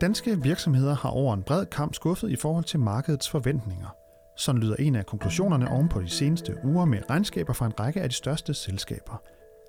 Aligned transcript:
Danske 0.00 0.42
virksomheder 0.42 0.94
har 0.94 1.08
over 1.08 1.34
en 1.34 1.42
bred 1.42 1.66
kamp 1.66 1.94
skuffet 1.94 2.30
i 2.30 2.36
forhold 2.36 2.64
til 2.64 2.80
markedets 2.80 3.30
forventninger. 3.30 3.96
Sådan 4.36 4.60
lyder 4.60 4.76
en 4.78 4.94
af 4.94 5.06
konklusionerne 5.06 5.70
oven 5.70 5.88
på 5.88 6.00
de 6.00 6.08
seneste 6.08 6.54
uger 6.64 6.84
med 6.84 6.98
regnskaber 7.10 7.52
fra 7.52 7.66
en 7.66 7.80
række 7.80 8.00
af 8.00 8.08
de 8.08 8.14
største 8.14 8.54
selskaber. 8.54 9.22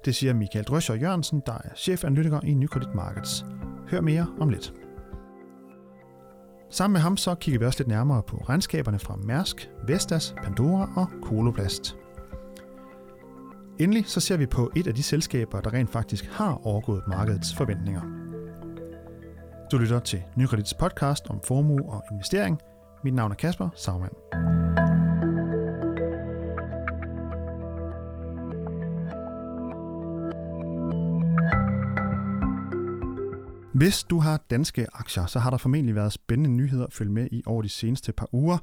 Det 0.05 0.15
siger 0.15 0.33
Michael 0.33 0.65
Drøscher 0.65 0.95
Jørgensen, 0.95 1.41
der 1.45 1.53
er 1.53 1.69
chefanalytiker 1.75 2.39
i 2.43 2.53
Nykredit 2.53 2.95
Markets. 2.95 3.45
Hør 3.89 4.01
mere 4.01 4.27
om 4.39 4.49
lidt. 4.49 4.73
Sammen 6.69 6.93
med 6.93 7.01
ham 7.01 7.17
så 7.17 7.35
kigger 7.35 7.59
vi 7.59 7.65
også 7.65 7.79
lidt 7.79 7.87
nærmere 7.87 8.23
på 8.27 8.37
regnskaberne 8.37 8.99
fra 8.99 9.15
Mærsk, 9.15 9.69
Vestas, 9.87 10.35
Pandora 10.43 10.89
og 10.95 11.07
Koloplast. 11.21 11.97
Endelig 13.79 14.05
så 14.07 14.19
ser 14.19 14.37
vi 14.37 14.45
på 14.45 14.71
et 14.75 14.87
af 14.87 14.95
de 14.95 15.03
selskaber, 15.03 15.61
der 15.61 15.73
rent 15.73 15.89
faktisk 15.89 16.25
har 16.25 16.61
overgået 16.63 17.03
markedets 17.07 17.55
forventninger. 17.55 18.16
Du 19.71 19.77
lytter 19.77 19.99
til 19.99 20.23
Nykredits 20.35 20.73
podcast 20.73 21.27
om 21.29 21.41
formue 21.43 21.89
og 21.89 22.03
investering. 22.11 22.59
Mit 23.03 23.13
navn 23.13 23.31
er 23.31 23.35
Kasper 23.35 23.69
Sagmann. 23.75 24.13
Hvis 33.73 34.03
du 34.03 34.19
har 34.19 34.41
danske 34.49 34.87
aktier, 34.93 35.25
så 35.25 35.39
har 35.39 35.49
der 35.49 35.57
formentlig 35.57 35.95
været 35.95 36.13
spændende 36.13 36.49
nyheder 36.49 36.85
at 36.85 36.93
følge 36.93 37.11
med 37.11 37.27
i 37.31 37.43
over 37.45 37.61
de 37.61 37.69
seneste 37.69 38.13
par 38.13 38.27
uger. 38.31 38.57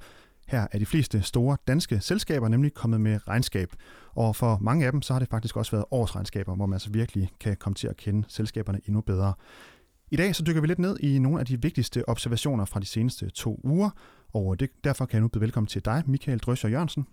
Her 0.47 0.67
er 0.73 0.79
de 0.79 0.87
fleste 0.87 1.23
store 1.23 1.57
danske 1.67 2.01
selskaber 2.01 2.49
nemlig 2.49 2.75
kommet 2.75 3.01
med 3.01 3.29
regnskab, 3.29 3.69
og 4.15 4.37
for 4.37 4.59
mange 4.61 4.87
af 4.87 4.93
dem 4.93 5.03
så 5.03 5.13
har 5.13 5.21
det 5.21 5.29
faktisk 5.29 5.57
også 5.57 5.71
været 5.71 5.85
årsregnskaber, 5.91 6.55
hvor 6.55 6.67
man 6.67 6.75
altså 6.75 6.91
virkelig 6.91 7.31
kan 7.41 7.57
komme 7.57 7.75
til 7.75 7.89
at 7.89 7.97
kende 7.97 8.25
selskaberne 8.29 8.81
endnu 8.87 9.01
bedre. 9.01 9.35
I 10.15 10.17
dag 10.17 10.37
så 10.37 10.43
dykker 10.43 10.61
vi 10.61 10.67
lidt 10.67 10.79
ned 10.79 10.97
i 11.01 11.19
nogle 11.19 11.41
af 11.41 11.47
de 11.47 11.63
vigtigste 11.63 12.09
observationer 12.09 12.65
fra 12.65 12.81
de 12.81 12.87
seneste 12.87 13.31
to 13.31 13.61
uger, 13.65 13.91
og 14.33 14.61
det, 14.61 14.71
derfor 14.85 15.07
kan 15.07 15.15
jeg 15.15 15.21
nu 15.21 15.29
byde 15.29 15.41
velkommen 15.41 15.67
til 15.67 15.85
dig, 15.85 16.03
Michael 16.07 16.39
Drøscher 16.39 16.71
Jørgensen. 16.71 17.07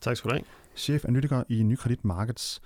Tak 0.00 0.16
skal 0.16 0.30
du 0.30 0.34
have. 0.34 0.44
Chef 0.76 1.04
analytiker 1.04 1.42
i 1.48 1.62
Nykredit 1.62 2.04
Markets. 2.04 2.62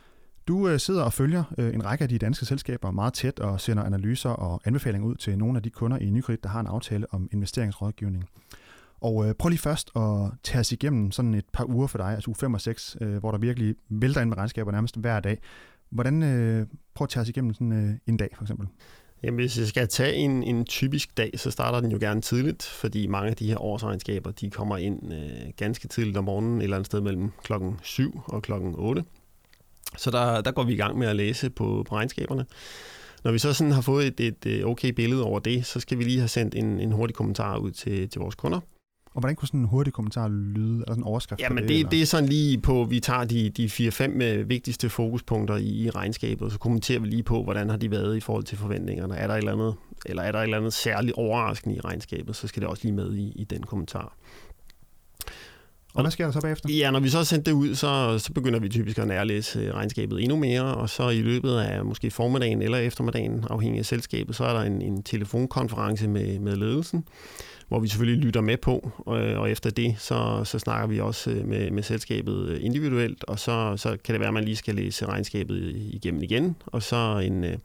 Du 0.49 0.69
øh, 0.69 0.81
sidder 0.81 1.03
og 1.03 1.13
følger 1.13 1.45
øh, 1.59 1.75
en 1.75 1.85
række 1.85 2.03
af 2.03 2.09
de 2.09 2.19
danske 2.19 2.47
selskaber 2.47 2.91
meget 2.91 3.15
tæt 3.15 3.41
og 3.41 3.61
sender 3.61 3.85
analyser 3.85 4.31
og 4.31 4.61
anbefalinger 4.65 5.09
ud 5.09 5.15
til 5.15 5.39
nogle 5.39 5.57
af 5.57 5.63
de 5.63 5.71
kunder 5.71 5.99
i 5.99 6.11
Nykredit, 6.11 6.43
der 6.43 6.49
har 6.49 6.61
en 6.61 6.67
aftale 6.67 7.07
om 7.11 7.29
investeringsrådgivning. 7.33 8.25
Og 9.01 9.29
øh, 9.29 9.35
prøv 9.35 9.49
lige 9.49 9.61
først 9.61 9.91
at 9.97 10.31
tage 10.43 10.61
os 10.61 10.73
igennem 10.73 11.11
sådan 11.11 11.35
et 11.35 11.45
par 11.53 11.65
uger 11.65 11.87
for 11.87 11.99
dig, 11.99 12.15
altså 12.15 12.31
uge 12.31 12.37
5 12.37 12.55
og 12.55 12.61
6, 12.61 12.97
øh, 13.01 13.17
hvor 13.17 13.31
der 13.31 13.39
virkelig 13.39 13.75
vælter 13.89 14.21
ind 14.21 14.29
med 14.29 14.37
regnskaber 14.37 14.73
nærmest 14.73 14.97
hver 14.97 15.21
dag. 15.21 15.39
Hvordan, 15.91 16.23
øh, 16.23 16.67
prøv 16.95 17.05
at 17.05 17.09
tage 17.09 17.23
os 17.23 17.29
igennem 17.29 17.55
sådan 17.55 17.73
øh, 17.73 17.95
en 18.07 18.17
dag 18.17 18.29
for 18.35 18.45
eksempel. 18.45 18.69
Jamen, 19.27 19.41
hvis 19.41 19.59
jeg 19.59 19.67
skal 19.67 19.89
tage 19.89 20.15
en, 20.15 20.43
en 20.43 20.65
typisk 20.65 21.17
dag, 21.17 21.31
så 21.37 21.51
starter 21.51 21.81
den 21.81 21.91
jo 21.91 21.99
gerne 22.01 22.21
tidligt, 22.21 22.63
fordi 22.63 23.07
mange 23.07 23.31
af 23.31 23.37
de 23.37 23.47
her 23.47 23.63
årsregnskaber, 23.63 24.31
de 24.31 24.51
kommer 24.51 24.77
ind 24.77 25.13
øh, 25.13 25.53
ganske 25.57 25.89
tidligt 25.89 26.17
om 26.17 26.25
morgenen, 26.25 26.59
et 26.59 26.63
eller 26.63 26.77
andet 26.77 26.87
sted 26.87 27.01
mellem 27.01 27.31
klokken 27.43 27.81
7 27.83 28.21
og 28.25 28.43
klokken 28.43 28.75
8. 28.79 29.05
Så 29.97 30.11
der, 30.11 30.41
der 30.41 30.51
går 30.51 30.65
vi 30.65 30.73
i 30.73 30.77
gang 30.77 30.99
med 30.99 31.09
at 31.09 31.17
læse 31.17 31.51
på, 31.51 31.85
på 31.89 31.95
regnskaberne. 31.95 32.47
Når 33.25 33.33
vi 33.33 33.39
så 33.39 33.53
sådan 33.53 33.73
har 33.73 33.81
fået 33.81 34.07
et, 34.07 34.21
et 34.21 34.47
øh, 34.47 34.67
okay 34.67 34.89
billede 34.89 35.25
over 35.25 35.39
det, 35.39 35.67
så 35.67 35.81
skal 35.81 35.99
vi 35.99 36.05
lige 36.05 36.19
have 36.19 36.29
sendt 36.29 36.55
en, 36.55 36.81
en 36.81 36.93
hurtig 36.93 37.17
kommentar 37.17 37.59
ud 37.59 37.71
til, 37.71 38.09
til 38.09 38.21
vores 38.21 38.35
kunder. 38.35 38.61
Og 39.17 39.21
hvordan 39.21 39.37
kunne 39.37 39.49
sådan 39.49 39.61
en 39.61 39.67
hurtig 39.67 39.93
kommentar 39.93 40.29
lyde? 40.29 40.75
Eller 40.75 40.85
sådan 40.89 41.03
en 41.03 41.07
overskrift 41.07 41.41
Jamen, 41.41 41.63
det, 41.63 41.85
det, 41.85 41.91
det 41.91 42.03
er 42.03 42.07
sådan 42.07 42.29
lige 42.29 42.59
på, 42.59 42.85
vi 42.85 43.01
tager 43.01 43.25
de, 43.25 43.51
de 43.51 43.67
4-5 43.67 44.23
øh, 44.23 44.49
vigtigste 44.49 44.89
fokuspunkter 44.89 45.57
i, 45.57 45.69
i 45.69 45.91
regnskabet, 45.91 46.43
og 46.43 46.51
så 46.51 46.59
kommenterer 46.59 47.01
vi 47.01 47.09
lige 47.09 47.23
på, 47.23 47.43
hvordan 47.43 47.71
har 47.71 47.77
de 47.77 47.91
været 47.91 48.17
i 48.17 48.21
forhold 48.21 48.45
til 48.45 48.59
forventningerne. 48.59 49.17
Er 49.17 49.27
der 49.27 49.35
et 49.35 49.39
eller 49.39 49.53
andet, 49.53 49.75
eller 50.07 50.23
er 50.23 50.33
der 50.33 50.39
et 50.39 50.43
eller 50.43 50.57
andet 50.57 50.73
særligt 50.73 51.15
overraskende 51.15 51.77
i 51.77 51.81
regnskabet, 51.81 52.37
så 52.37 52.49
skal 52.49 52.63
det 52.63 52.69
også 52.69 52.85
lige 52.85 52.95
med 52.95 53.15
i, 53.15 53.33
i 53.37 53.45
den 53.45 53.63
kommentar. 53.63 54.17
Og 55.95 56.03
hvad 56.03 56.11
sker 56.11 56.25
der 56.25 56.33
så 56.33 56.41
bagefter? 56.41 56.69
Ja, 56.73 56.91
når 56.91 57.01
vi 57.01 57.09
så 57.09 57.17
har 57.17 57.25
sendt 57.25 57.47
det 57.47 57.53
ud, 57.53 57.75
så, 57.75 58.19
så 58.19 58.33
begynder 58.33 58.59
vi 58.61 58.69
typisk 58.69 58.99
at 58.99 59.09
nærlæse 59.09 59.59
øh, 59.59 59.75
regnskabet 59.75 60.23
endnu 60.23 60.37
mere, 60.37 60.63
og 60.63 60.91
så 60.91 61.09
i 61.09 61.23
løbet 61.23 61.57
af 61.57 61.85
måske 61.85 62.11
formiddagen 62.11 62.63
eller 62.63 62.79
eftermiddagen, 62.79 63.45
afhængig 63.51 63.79
af 63.79 63.87
selskabet, 63.87 64.37
så 64.37 64.45
er 64.45 64.53
der 64.53 64.61
en, 64.61 64.83
en 64.83 65.03
telefonkonference 65.03 66.09
med, 66.09 66.39
med 66.39 66.57
ledelsen, 66.57 67.05
hvor 67.69 67.79
vi 67.81 67.89
selvfølgelig 67.89 68.25
lytter 68.25 68.41
med 68.41 68.57
på, 68.57 68.91
og, 68.97 69.19
og 69.19 69.51
efter 69.51 69.71
det, 69.71 69.95
så, 69.99 70.41
så 70.45 70.59
snakker 70.59 70.87
vi 70.87 71.01
også 71.01 71.31
øh, 71.31 71.49
med, 71.49 71.71
med 71.71 71.83
selskabet 71.83 72.49
øh, 72.49 72.65
individuelt, 72.65 73.25
og 73.25 73.39
så, 73.39 73.75
så 73.77 73.97
kan 74.05 74.13
det 74.13 74.21
være, 74.21 74.29
at 74.29 74.35
man 74.35 74.45
lige 74.45 74.57
skal 74.57 74.75
læse 74.75 75.07
regnskabet 75.07 75.73
igennem 75.77 76.23
igen, 76.23 76.57
og 76.67 76.83
så 76.83 77.23
en, 77.25 77.45
øh, 77.45 77.59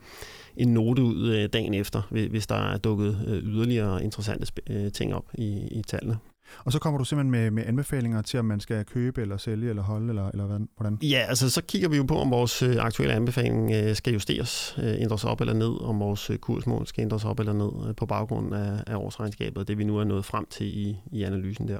en 0.57 0.73
note 0.73 1.01
ud 1.01 1.47
dagen 1.47 1.73
efter, 1.73 2.01
hvis 2.29 2.47
der 2.47 2.73
er 2.73 2.77
dukket 2.77 3.41
yderligere 3.43 4.03
interessante 4.03 4.89
ting 4.89 5.13
op 5.13 5.25
i, 5.33 5.67
i 5.71 5.81
tallene. 5.87 6.17
Og 6.65 6.71
så 6.71 6.79
kommer 6.79 6.97
du 6.97 7.03
simpelthen 7.03 7.31
med, 7.31 7.51
med 7.51 7.63
anbefalinger 7.67 8.21
til, 8.21 8.39
om 8.39 8.45
man 8.45 8.59
skal 8.59 8.85
købe 8.85 9.21
eller 9.21 9.37
sælge 9.37 9.69
eller 9.69 9.83
holde, 9.83 10.09
eller, 10.09 10.29
eller 10.29 10.59
hvordan? 10.77 10.97
Ja, 11.01 11.25
altså 11.29 11.49
så 11.49 11.61
kigger 11.61 11.89
vi 11.89 11.97
jo 11.97 12.03
på, 12.03 12.17
om 12.17 12.31
vores 12.31 12.63
øh, 12.63 12.75
aktuelle 12.79 13.13
anbefaling 13.13 13.71
øh, 13.71 13.95
skal 13.95 14.13
justeres, 14.13 14.75
øh, 14.83 15.01
ændres 15.01 15.23
op 15.23 15.41
eller 15.41 15.53
ned, 15.53 15.81
om 15.81 15.99
vores 15.99 16.31
kursmål 16.41 16.87
skal 16.87 17.01
ændres 17.01 17.25
op 17.25 17.39
eller 17.39 17.53
ned 17.53 17.93
på 17.93 18.05
baggrund 18.05 18.55
af, 18.55 18.83
af 18.87 18.95
årsregnskabet, 18.95 19.67
det 19.67 19.77
vi 19.77 19.83
nu 19.83 19.97
er 19.97 20.03
nået 20.03 20.25
frem 20.25 20.45
til 20.49 20.65
i, 20.65 20.97
i 21.11 21.23
analysen 21.23 21.67
der. 21.67 21.79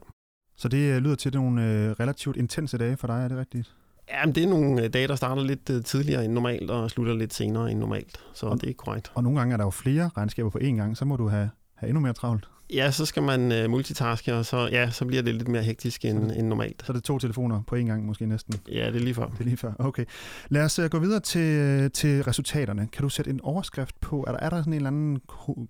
Så 0.58 0.68
det 0.68 1.02
lyder 1.02 1.16
til 1.16 1.34
nogle 1.34 1.94
relativt 1.94 2.38
intense 2.38 2.78
dage 2.78 2.98
for 2.98 3.08
dig, 3.08 3.24
er 3.24 3.28
det 3.28 3.38
rigtigt? 3.38 3.76
Ja, 4.10 4.26
men 4.26 4.36
det 4.36 4.44
er 4.44 4.48
nogle 4.48 4.88
dage, 4.88 5.08
der 5.08 5.16
starter 5.16 5.44
lidt 5.44 5.86
tidligere 5.86 6.26
end 6.26 6.34
normalt 6.34 6.72
og 6.72 6.92
slutter 6.92 7.14
lidt 7.14 7.34
senere 7.34 7.72
end 7.72 7.80
normalt, 7.80 8.20
så 8.34 8.46
og, 8.46 8.62
det 8.62 8.70
er 8.70 8.74
korrekt. 8.74 9.12
Og 9.16 9.24
nogle 9.24 9.40
gange 9.40 9.54
er 9.54 9.58
der 9.58 9.64
jo 9.64 9.70
flere 9.70 10.10
regnskaber 10.18 10.50
på 10.50 10.58
én 10.58 10.76
gang, 10.76 10.98
så 10.98 11.06
må 11.06 11.16
du 11.16 11.28
have, 11.28 11.50
have 11.76 11.90
endnu 11.90 12.02
mere 12.02 12.14
travlt. 12.14 12.50
Ja, 12.74 12.92
så 12.92 13.06
skal 13.06 13.24
man 13.24 13.64
uh, 13.64 13.72
multitaske, 13.72 14.34
og 14.34 14.46
så, 14.46 14.70
ja, 14.72 14.90
så 14.90 15.06
bliver 15.06 15.24
det 15.24 15.36
lidt 15.36 15.48
mere 15.48 15.64
hektisk 15.64 16.06
end, 16.06 16.32
end 16.32 16.48
normalt. 16.48 16.84
Så 16.86 16.92
er 16.92 16.94
det 16.94 17.04
to 17.04 17.20
telefoner 17.20 17.62
på 17.68 17.76
en 17.76 17.86
gang 17.86 18.06
måske 18.06 18.26
næsten? 18.26 18.56
Ja, 18.72 18.88
det 18.88 18.96
er 18.96 19.00
lige 19.00 19.14
før. 19.14 19.26
Det 19.26 19.40
er 19.40 19.44
lige 19.44 19.58
før, 19.58 19.74
okay. 19.80 20.06
Lad 20.50 20.64
os 20.64 20.80
uh, 20.80 20.86
gå 20.86 21.00
videre 21.00 21.20
til, 21.20 21.92
til 21.92 22.24
resultaterne. 22.24 22.88
Kan 22.92 23.02
du 23.04 23.10
sætte 23.10 23.32
en 23.32 23.42
overskrift 23.44 24.02
på? 24.02 24.24
Er 24.28 24.32
der, 24.32 24.40
er 24.40 24.50
der 24.50 24.58
sådan 24.58 24.74
en 24.74 24.78
eller 24.78 24.88
anden 24.88 25.20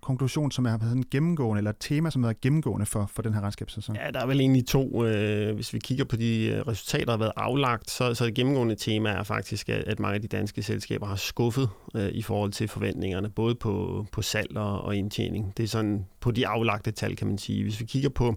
konklusion, 0.02 0.52
som 0.52 0.66
er 0.66 0.78
sådan 0.82 1.04
gennemgående, 1.12 1.60
eller 1.60 1.72
et 1.72 1.78
tema, 1.80 2.10
som 2.10 2.24
er 2.24 2.34
gennemgående 2.42 2.86
for, 2.86 3.12
for 3.14 3.22
den 3.22 3.34
her 3.34 3.42
regnskabssæson? 3.42 3.96
Ja, 3.96 4.12
der 4.12 4.20
er 4.20 4.26
vel 4.26 4.40
egentlig 4.40 4.68
to. 4.68 4.90
Uh, 4.94 5.56
hvis 5.56 5.74
vi 5.74 5.80
kigger 5.80 6.06
på 6.06 6.16
de 6.16 6.64
resultater, 6.68 7.06
der 7.06 7.12
har 7.12 7.18
været 7.20 7.34
aflagt, 7.36 7.92
så, 7.92 8.14
så 8.14 8.26
det 8.26 8.34
gennemgående 8.34 8.76
tema 8.76 9.10
er 9.10 9.24
faktisk, 9.24 9.70
at, 9.70 9.84
at 9.88 10.00
mange 10.00 10.16
af 10.16 10.22
de 10.22 10.28
danske 10.28 10.64
selskaber 10.64 11.06
har 11.06 11.16
skuffet 11.16 11.70
uh, 11.96 12.06
i 12.06 12.22
forhold 12.22 12.52
til 12.52 12.68
forventningerne, 12.68 13.30
både 13.30 13.56
på, 13.56 14.06
på 14.12 14.22
salg 14.22 14.58
og, 14.58 14.82
og 14.82 14.96
indtjening. 14.96 15.54
Det 15.58 15.64
er 15.64 15.68
sådan 15.68 16.06
på 16.20 16.32
de 16.32 16.48
aflagte 16.48 16.91
tal, 16.92 17.16
kan 17.16 17.28
man 17.28 17.38
sige. 17.38 17.64
Hvis 17.64 17.80
vi 17.80 17.86
kigger 17.86 18.10
på, 18.10 18.36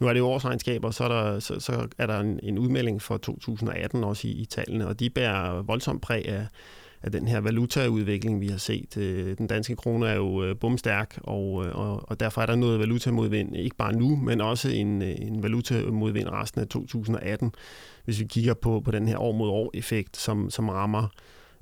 nu 0.00 0.06
er 0.08 0.12
det 0.12 0.20
jo 0.20 0.26
årsregnskaber, 0.26 0.90
så 0.90 1.04
er 1.04 1.08
der, 1.08 1.40
så, 1.40 1.60
så 1.60 1.88
er 1.98 2.06
der 2.06 2.20
en, 2.20 2.40
en 2.42 2.58
udmelding 2.58 3.02
for 3.02 3.16
2018 3.16 4.04
også 4.04 4.28
i, 4.28 4.30
i 4.30 4.44
tallene, 4.44 4.86
og 4.86 5.00
de 5.00 5.10
bærer 5.10 5.62
voldsomt 5.62 6.02
præg 6.02 6.28
af, 6.28 6.46
af 7.02 7.12
den 7.12 7.28
her 7.28 7.40
valutaudvikling, 7.40 8.40
vi 8.40 8.48
har 8.48 8.58
set. 8.58 8.96
Øh, 8.96 9.38
den 9.38 9.46
danske 9.46 9.76
krone 9.76 10.08
er 10.08 10.14
jo 10.14 10.44
øh, 10.44 10.56
bumstærk, 10.56 11.18
og, 11.22 11.66
øh, 11.66 11.74
og, 11.74 12.10
og 12.10 12.20
derfor 12.20 12.42
er 12.42 12.46
der 12.46 12.54
noget 12.54 12.80
valutamodvind, 12.80 13.56
ikke 13.56 13.76
bare 13.76 13.92
nu, 13.92 14.16
men 14.16 14.40
også 14.40 14.68
en, 14.68 15.02
en 15.02 15.42
valutamodvind 15.42 16.28
resten 16.28 16.60
af 16.60 16.68
2018, 16.68 17.52
hvis 18.04 18.20
vi 18.20 18.24
kigger 18.24 18.54
på, 18.54 18.80
på 18.84 18.90
den 18.90 19.08
her 19.08 19.18
år 19.18 19.32
mod 19.32 19.48
år 19.48 19.70
effekt, 19.74 20.16
som, 20.16 20.50
som 20.50 20.68
rammer 20.68 21.08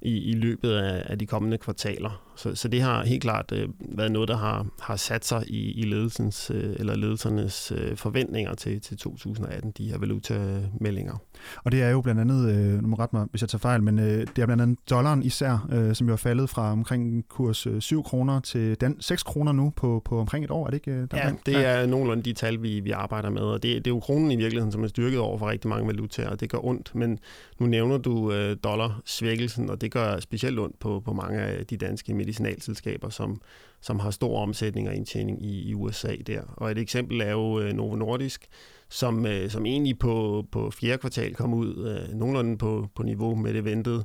i, 0.03 0.31
i 0.31 0.35
løbet 0.35 0.71
af, 0.71 1.03
af 1.07 1.19
de 1.19 1.27
kommende 1.27 1.59
kvartaler. 1.59 2.33
Så, 2.37 2.55
så 2.55 2.69
det 2.69 2.83
har 2.83 3.05
helt 3.05 3.23
klart 3.23 3.53
øh, 3.53 3.69
været 3.79 4.13
noget, 4.13 4.29
der 4.29 4.37
har, 4.37 4.67
har 4.81 4.97
sat 4.97 5.25
sig 5.25 5.45
i, 5.47 5.73
i 5.73 5.83
ledelsens 5.83 6.51
øh, 6.55 6.77
eller 6.79 6.97
ledelsernes 6.97 7.73
øh, 7.77 7.97
forventninger 7.97 8.55
til, 8.55 8.81
til 8.81 8.99
2018, 8.99 9.71
de 9.71 9.91
her 9.91 9.99
valutameldinger. 9.99 11.17
Og 11.65 11.73
det 11.73 11.83
er 11.83 11.91
jo 11.91 12.01
blandt 12.01 12.21
andet, 12.21 12.51
øh, 12.51 12.83
nu 12.83 12.89
må 12.89 12.97
ret 12.97 13.13
mig, 13.13 13.27
hvis 13.31 13.41
jeg 13.41 13.49
tager 13.49 13.61
fejl, 13.61 13.83
men 13.83 13.99
øh, 13.99 14.27
det 14.37 14.39
er 14.39 14.47
blandt 14.47 14.63
andet 14.63 14.79
dollaren 14.91 15.23
især, 15.23 15.69
øh, 15.73 15.95
som 15.95 16.07
jo 16.07 16.13
er 16.13 16.17
faldet 16.17 16.51
fra 16.51 16.73
omkring 16.73 17.29
kurs 17.29 17.67
øh, 17.67 17.81
7 17.81 18.03
kroner 18.03 18.41
til 18.41 18.81
den 18.81 19.01
6 19.01 19.23
kroner 19.23 19.53
nu 19.53 19.73
på, 19.77 20.03
på 20.05 20.21
omkring 20.21 20.45
et 20.45 20.51
år, 20.51 20.67
er 20.67 20.71
det 20.71 20.77
ikke? 20.77 20.91
Øh, 20.91 21.07
der 21.11 21.17
ja, 21.17 21.33
det 21.47 21.67
er 21.67 21.87
nogenlunde 21.87 22.23
de 22.23 22.33
tal, 22.33 22.63
vi, 22.63 22.81
vi 22.81 22.91
arbejder 22.91 23.31
med, 23.31 23.43
og 23.43 23.63
det, 23.63 23.75
det 23.85 23.87
er 23.87 23.95
jo 23.95 24.01
kronen 24.01 24.31
i 24.31 24.37
virkeligheden, 24.37 24.73
som 24.73 24.85
er 24.85 24.89
styrket 24.89 25.19
over 25.19 25.39
for 25.39 25.51
rigtig 25.51 25.69
mange 25.69 25.87
valutaer, 25.87 26.31
og 26.31 26.41
det 26.41 26.51
gør 26.51 26.65
ondt, 26.65 26.95
men 26.95 27.19
nu 27.59 27.67
nævner 27.67 27.99
du 27.99 28.33
øh, 28.33 28.57
dollarsvækkelsen, 28.65 29.71
og 29.71 29.81
det 29.81 29.91
gør 29.91 30.21
specielt 30.21 30.59
ondt 30.59 30.79
på, 30.79 31.03
på 31.05 31.13
mange 31.13 31.41
af 31.41 31.67
de 31.67 31.77
danske 31.77 32.15
medicinalselskaber, 32.15 33.09
som, 33.09 33.41
som 33.81 33.99
har 33.99 34.11
stor 34.11 34.43
omsætning 34.43 34.89
og 34.89 34.95
indtjening 34.95 35.45
i, 35.45 35.69
i 35.69 35.75
USA 35.75 36.15
der. 36.27 36.41
Og 36.57 36.71
et 36.71 36.79
eksempel 36.79 37.21
er 37.21 37.31
jo 37.31 37.61
øh, 37.61 37.73
Novo 37.73 37.97
Nordisk, 37.97 38.47
som, 38.91 39.27
øh, 39.27 39.51
som 39.51 39.67
egentlig 39.67 39.99
på, 39.99 40.45
på 40.53 40.71
fjerde 40.71 40.99
kvartal 40.99 41.35
kom 41.35 41.55
ud 41.55 41.89
øh, 41.89 42.19
nogenlunde 42.19 42.59
på, 42.59 42.89
på 42.95 43.03
niveau 43.03 43.35
med 43.35 43.55
det 43.55 43.65
ventede. 43.65 44.05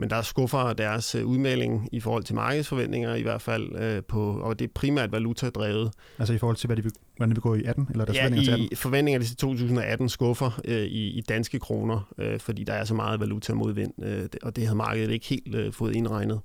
Men 0.00 0.10
der 0.10 0.22
skuffer 0.22 0.72
deres 0.72 1.14
øh, 1.14 1.26
udmelding 1.26 1.88
i 1.92 2.00
forhold 2.00 2.24
til 2.24 2.34
markedsforventninger 2.34 3.14
i 3.14 3.22
hvert 3.22 3.42
fald, 3.42 3.76
øh, 3.76 4.02
på, 4.08 4.40
og 4.40 4.58
det 4.58 4.64
er 4.64 4.72
primært 4.74 5.12
valutadrevet. 5.12 5.92
Altså 6.18 6.34
i 6.34 6.38
forhold 6.38 6.56
til, 6.56 6.66
hvad 6.66 6.76
de 6.76 6.82
hvordan 7.16 7.28
det 7.28 7.36
vil 7.36 7.42
gå 7.42 7.54
i 7.54 7.64
18? 7.64 7.88
Eller 7.90 8.04
deres 8.04 8.16
ja, 8.16 8.24
forventninger 8.24 8.56
til 8.56 8.64
18? 8.64 8.76
forventninger 8.76 9.20
til 9.20 9.36
2018 9.36 10.08
skuffer 10.08 10.60
øh, 10.64 10.82
i, 10.82 11.18
i 11.18 11.20
danske 11.20 11.58
kroner, 11.58 12.12
øh, 12.18 12.40
fordi 12.40 12.64
der 12.64 12.72
er 12.72 12.84
så 12.84 12.94
meget 12.94 13.20
valuta 13.20 13.54
modvind, 13.54 14.04
øh, 14.04 14.28
og 14.42 14.56
det 14.56 14.64
havde 14.64 14.76
markedet 14.76 15.10
ikke 15.10 15.26
helt 15.26 15.54
øh, 15.54 15.72
fået 15.72 15.96
indregnet. 15.96 16.40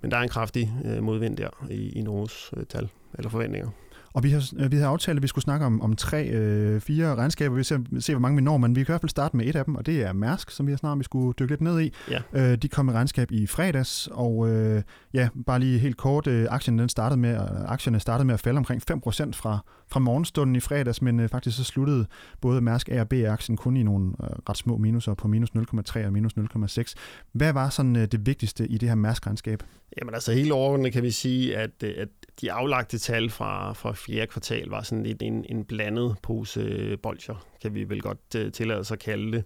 Men 0.00 0.10
der 0.10 0.16
er 0.16 0.22
en 0.22 0.28
kraftig 0.28 0.72
øh, 0.84 1.02
modvind 1.02 1.36
der 1.36 1.66
i, 1.70 1.88
i 1.88 2.02
Norges 2.02 2.50
øh, 2.56 2.66
tal 2.66 2.88
eller 3.18 3.30
forventninger. 3.30 3.68
Og 4.14 4.22
vi 4.22 4.30
har, 4.30 4.68
vi 4.68 4.76
har 4.76 4.88
aftalt, 4.88 5.16
at 5.16 5.22
vi 5.22 5.28
skulle 5.28 5.42
snakke 5.42 5.66
om, 5.66 5.80
om 5.80 5.96
tre, 5.96 6.28
øh, 6.28 6.80
fire 6.80 7.14
regnskaber. 7.14 7.56
Vi 7.56 7.64
ser, 7.64 7.78
se, 7.98 8.12
hvor 8.12 8.20
mange 8.20 8.36
vi 8.36 8.42
når, 8.42 8.56
men 8.56 8.76
vi 8.76 8.80
kan 8.80 8.92
i 8.92 8.92
hvert 8.92 9.00
fald 9.00 9.10
starte 9.10 9.36
med 9.36 9.46
et 9.46 9.56
af 9.56 9.64
dem, 9.64 9.74
og 9.74 9.86
det 9.86 10.02
er 10.02 10.12
Mærsk, 10.12 10.50
som 10.50 10.66
vi 10.66 10.72
har 10.72 10.76
snart 10.76 10.98
vi 10.98 11.04
skulle 11.04 11.34
dykke 11.38 11.52
lidt 11.52 11.60
ned 11.60 11.80
i. 11.80 11.92
Ja. 12.10 12.20
Øh, 12.32 12.58
de 12.58 12.68
kom 12.68 12.86
med 12.86 12.94
regnskab 12.94 13.32
i 13.32 13.46
fredags, 13.46 14.08
og 14.12 14.48
øh, 14.50 14.82
ja, 15.14 15.28
bare 15.46 15.58
lige 15.58 15.78
helt 15.78 15.96
kort, 15.96 16.26
øh, 16.26 16.46
aktien 16.50 16.78
den 16.78 16.88
startede 16.88 17.20
med, 17.20 17.38
aktierne 17.66 18.00
startede 18.00 18.26
med 18.26 18.34
at 18.34 18.40
falde 18.40 18.58
omkring 18.58 18.82
5% 18.90 19.32
fra, 19.32 19.58
fra 19.88 20.00
morgenstunden 20.00 20.56
i 20.56 20.60
fredags, 20.60 21.02
men 21.02 21.20
øh, 21.20 21.28
faktisk 21.28 21.56
så 21.56 21.64
sluttede 21.64 22.06
både 22.40 22.60
Mærsk 22.60 22.88
A 22.88 23.00
og 23.00 23.08
B-aktien 23.08 23.56
kun 23.56 23.76
i 23.76 23.82
nogle 23.82 24.12
øh, 24.22 24.28
ret 24.48 24.56
små 24.56 24.76
minuser 24.76 25.14
på 25.14 25.28
minus 25.28 25.50
0,3 25.50 26.06
og 26.06 26.12
minus 26.12 26.32
0,6. 26.32 26.94
Hvad 27.32 27.52
var 27.52 27.68
sådan 27.68 27.96
øh, 27.96 28.06
det 28.06 28.26
vigtigste 28.26 28.66
i 28.66 28.78
det 28.78 28.88
her 28.88 28.96
Mærsk-regnskab? 28.96 29.62
Jamen 29.98 30.14
altså 30.14 30.32
helt 30.32 30.52
overordnet 30.52 30.92
kan 30.92 31.02
vi 31.02 31.10
sige, 31.10 31.56
at, 31.56 31.70
øh, 31.82 31.94
at 31.98 32.08
de 32.40 32.52
aflagte 32.52 32.98
tal 32.98 33.30
fra, 33.30 33.72
fra 33.72 33.92
fjerde 34.06 34.26
kvartal 34.26 34.68
var 34.68 34.82
sådan 34.82 35.04
lidt 35.04 35.22
en, 35.22 35.44
en 35.48 35.64
blandet 35.64 36.16
pose 36.22 36.60
øh, 36.60 36.98
bolcher, 36.98 37.46
kan 37.62 37.74
vi 37.74 37.88
vel 37.88 38.00
godt 38.00 38.34
øh, 38.36 38.52
tillade 38.52 38.80
os 38.80 38.92
at 38.92 38.98
kalde 38.98 39.32
det. 39.32 39.44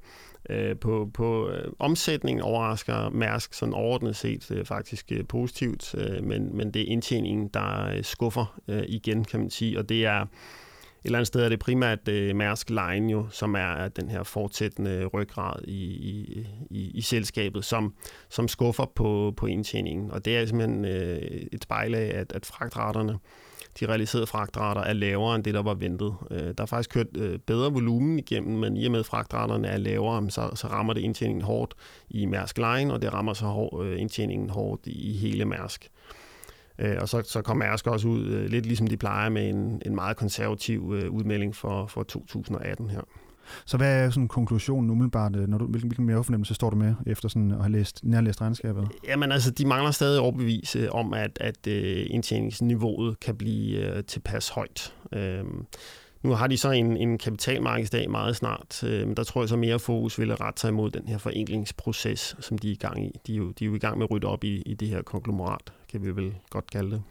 Øh, 0.50 0.76
på 0.76 1.10
på 1.14 1.48
uh, 1.48 1.72
omsætningen 1.78 2.42
overrasker 2.42 3.10
Mærsk 3.10 3.54
sådan 3.54 3.74
overordnet 3.74 4.16
set 4.16 4.50
uh, 4.50 4.64
faktisk 4.64 5.12
positivt, 5.28 5.94
men, 6.22 6.56
men 6.56 6.70
det 6.70 6.82
er 6.82 6.86
indtjeningen, 6.86 7.48
der 7.48 8.02
skuffer 8.02 8.60
igen, 8.88 9.24
kan 9.24 9.40
man 9.40 9.50
sige, 9.50 9.78
og 9.78 9.88
det 9.88 10.04
er 10.04 10.20
et 10.20 10.28
eller 11.04 11.18
andet 11.18 11.26
sted 11.26 11.42
er 11.42 11.48
det 11.48 11.58
primært 11.58 12.08
uh, 12.08 12.36
Mærsk 12.36 12.70
Line 12.70 13.12
jo, 13.12 13.26
som 13.30 13.54
er 13.54 13.88
den 13.88 14.08
her 14.08 14.22
fortsættende 14.22 15.06
ryggrad 15.06 15.62
i, 15.64 15.84
i, 15.84 16.46
i, 16.70 16.90
i 16.94 17.00
selskabet, 17.00 17.64
som, 17.64 17.94
som 18.28 18.48
skuffer 18.48 18.84
på, 18.94 19.34
på 19.36 19.46
indtjeningen. 19.46 20.10
Og 20.10 20.24
det 20.24 20.36
er 20.36 20.46
simpelthen 20.46 20.84
uh, 20.84 20.90
et 21.52 21.62
spejl 21.62 21.94
af, 21.94 22.12
at, 22.14 22.32
at 22.32 22.46
fragtraterne, 22.46 23.18
de 23.80 23.86
realiserede 23.88 24.26
fragtrater 24.26 24.80
er 24.80 24.92
lavere 24.92 25.34
end 25.34 25.44
det, 25.44 25.54
der 25.54 25.62
var 25.62 25.74
ventet. 25.74 26.14
Øh, 26.30 26.38
der 26.38 26.62
er 26.62 26.66
faktisk 26.66 26.90
kørt 26.90 27.06
øh, 27.16 27.38
bedre 27.38 27.72
volumen 27.72 28.18
igennem, 28.18 28.58
men 28.58 28.76
i 28.76 28.84
og 28.84 28.90
med 28.90 29.00
at 29.00 29.06
fragtraterne 29.06 29.68
er 29.68 29.76
lavere, 29.76 30.30
så, 30.30 30.50
så 30.54 30.66
rammer 30.66 30.92
det 30.92 31.00
indtjeningen 31.00 31.44
hårdt 31.44 31.74
i 32.10 32.26
Mærsk 32.26 32.58
Line, 32.58 32.92
og 32.92 33.02
det 33.02 33.12
rammer 33.12 33.32
så 33.32 33.44
hår, 33.44 33.74
uh, 33.74 34.00
indtjeningen 34.00 34.50
hårdt 34.50 34.86
i, 34.86 35.10
i 35.10 35.16
hele 35.16 35.44
Mærsk. 35.44 35.90
Øh, 36.78 36.96
og 37.00 37.08
så, 37.08 37.22
så 37.22 37.42
kom 37.42 37.56
Mærsk 37.56 37.86
også 37.86 38.08
ud, 38.08 38.26
øh, 38.26 38.50
lidt 38.50 38.66
ligesom 38.66 38.86
de 38.86 38.96
plejer, 38.96 39.28
med 39.28 39.48
en, 39.48 39.82
en 39.86 39.94
meget 39.94 40.16
konservativ 40.16 40.94
øh, 40.96 41.10
udmelding 41.10 41.56
for, 41.56 41.86
for 41.86 42.02
2018 42.02 42.90
her. 42.90 43.02
Så 43.64 43.76
hvad 43.76 44.04
er 44.04 44.10
sådan 44.10 44.28
konklusionen 44.28 44.90
umiddelbart, 44.90 45.36
øh, 45.36 45.48
når 45.48 45.58
du, 45.58 45.66
hvilken, 45.66 45.88
hvilken 45.88 46.06
mere 46.06 46.24
fornemmelse 46.24 46.54
står 46.54 46.70
du 46.70 46.76
med, 46.76 46.94
efter 47.06 47.28
sådan 47.28 47.50
at 47.50 47.58
have 47.58 47.72
læst, 47.72 48.04
nærlæst 48.04 48.40
regnskabet? 48.40 48.88
Jamen 49.08 49.32
altså, 49.32 49.50
de 49.50 49.66
mangler 49.66 49.90
stadig 49.90 50.20
overbevise 50.20 50.92
om, 50.92 51.14
at, 51.14 51.38
at 51.40 51.66
uh, 51.66 52.14
indtjeningsniveauet 52.14 53.20
kan 53.20 53.36
blive 53.36 53.92
uh, 53.96 54.04
tilpas 54.04 54.48
højt. 54.48 54.94
Uh, 55.12 55.20
nu 56.22 56.30
har 56.30 56.46
de 56.46 56.56
så 56.56 56.70
en, 56.70 56.96
en 56.96 57.18
kapitalmarkedsdag 57.18 58.10
meget 58.10 58.36
snart, 58.36 58.84
øh, 58.84 59.06
men 59.06 59.16
der 59.16 59.24
tror 59.24 59.42
jeg 59.42 59.48
så 59.48 59.56
mere 59.56 59.78
fokus 59.78 60.18
vil 60.18 60.36
rette 60.36 60.60
sig 60.60 60.68
imod 60.68 60.90
den 60.90 61.08
her 61.08 61.18
forenklingsproces, 61.18 62.36
som 62.40 62.58
de 62.58 62.68
er 62.68 62.72
i 62.72 62.76
gang 62.76 63.04
i. 63.04 63.20
De 63.26 63.32
er 63.32 63.36
jo, 63.36 63.50
de 63.50 63.64
er 63.64 63.68
jo 63.68 63.74
i 63.74 63.78
gang 63.78 63.98
med 63.98 64.06
at 64.06 64.10
rydde 64.10 64.26
op 64.26 64.44
i, 64.44 64.62
i 64.62 64.74
det 64.74 64.88
her 64.88 65.02
konglomerat, 65.02 65.72
kan 65.88 66.04
vi 66.04 66.16
vel 66.16 66.34
godt 66.50 66.70
kalde 66.70 66.90
det. 66.90 67.02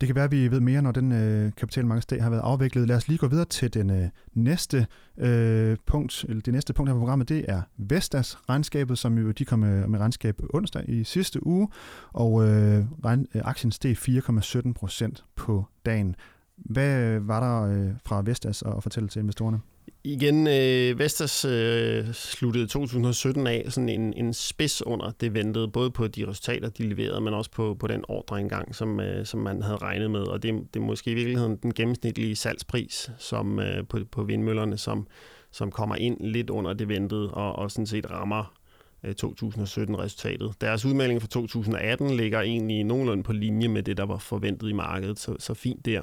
Det 0.00 0.06
kan 0.06 0.16
være, 0.16 0.24
at 0.24 0.30
vi 0.30 0.50
ved 0.50 0.60
mere, 0.60 0.82
når 0.82 0.92
den 0.92 1.12
øh, 1.12 1.52
kapitalmarkedsdag 1.56 2.22
har 2.22 2.30
været 2.30 2.40
afviklet. 2.40 2.88
Lad 2.88 2.96
os 2.96 3.08
lige 3.08 3.18
gå 3.18 3.26
videre 3.26 3.44
til 3.44 3.74
den 3.74 3.90
øh, 3.90 4.08
næste 4.34 4.86
øh, 5.18 5.76
punkt, 5.86 6.24
eller 6.28 6.42
det 6.42 6.54
næste 6.54 6.72
punkt 6.72 6.90
her 6.90 6.94
på 6.94 6.98
programmet, 6.98 7.28
det 7.28 7.44
er 7.48 7.62
Vestas 7.76 8.38
regnskabet, 8.48 8.98
som 8.98 9.18
jo 9.18 9.30
de 9.30 9.44
kom 9.44 9.58
med, 9.58 9.86
med 9.86 9.98
regnskab 9.98 10.40
onsdag 10.54 10.88
i 10.88 11.04
sidste 11.04 11.46
uge, 11.46 11.68
og 12.12 12.48
øh, 12.48 12.84
regn, 13.04 13.26
øh, 13.34 13.42
aktien 13.44 13.72
steg 13.72 13.96
4,17 13.96 14.72
procent 14.72 15.24
på 15.36 15.64
dagen. 15.86 16.16
Hvad 16.56 17.00
øh, 17.00 17.28
var 17.28 17.40
der 17.40 17.62
øh, 17.62 17.94
fra 18.04 18.22
Vestas 18.22 18.62
at 18.62 18.82
fortælle 18.82 19.08
til 19.08 19.20
investorerne? 19.20 19.60
Igen, 20.04 20.46
øh, 20.46 20.98
Vestas 20.98 21.44
øh, 21.44 22.12
sluttede 22.12 22.66
2017 22.66 23.46
af 23.46 23.64
sådan 23.68 23.88
en, 23.88 24.12
en 24.12 24.34
spids 24.34 24.86
under 24.86 25.10
det 25.10 25.34
ventede, 25.34 25.68
både 25.68 25.90
på 25.90 26.06
de 26.06 26.28
resultater, 26.28 26.68
de 26.68 26.88
leverede, 26.88 27.20
men 27.20 27.34
også 27.34 27.50
på, 27.50 27.76
på 27.80 27.86
den 27.86 28.04
ordre 28.08 28.40
engang, 28.40 28.74
som, 28.74 29.00
øh, 29.00 29.26
som 29.26 29.40
man 29.40 29.62
havde 29.62 29.76
regnet 29.76 30.10
med. 30.10 30.20
Og 30.20 30.42
det, 30.42 30.54
det 30.74 30.80
er 30.80 30.84
måske 30.84 31.10
i 31.10 31.14
virkeligheden 31.14 31.56
den 31.56 31.74
gennemsnitlige 31.74 32.36
salgspris 32.36 33.10
som, 33.18 33.60
øh, 33.60 33.86
på, 33.88 33.98
på 34.12 34.22
vindmøllerne, 34.22 34.78
som, 34.78 35.06
som 35.50 35.70
kommer 35.70 35.96
ind 35.96 36.16
lidt 36.20 36.50
under 36.50 36.72
det 36.72 36.88
ventede, 36.88 37.30
og, 37.30 37.56
og 37.56 37.70
sådan 37.70 37.86
set 37.86 38.10
rammer 38.10 38.57
Øh, 39.04 39.14
2017-resultatet. 39.24 40.54
Deres 40.60 40.84
udmelding 40.84 41.20
for 41.20 41.28
2018 41.28 42.16
ligger 42.16 42.40
egentlig 42.40 42.84
nogenlunde 42.84 43.22
på 43.22 43.32
linje 43.32 43.68
med 43.68 43.82
det, 43.82 43.96
der 43.96 44.06
var 44.06 44.18
forventet 44.18 44.68
i 44.68 44.72
markedet, 44.72 45.18
så, 45.18 45.36
så 45.38 45.54
fint 45.54 45.84
der. 45.84 46.02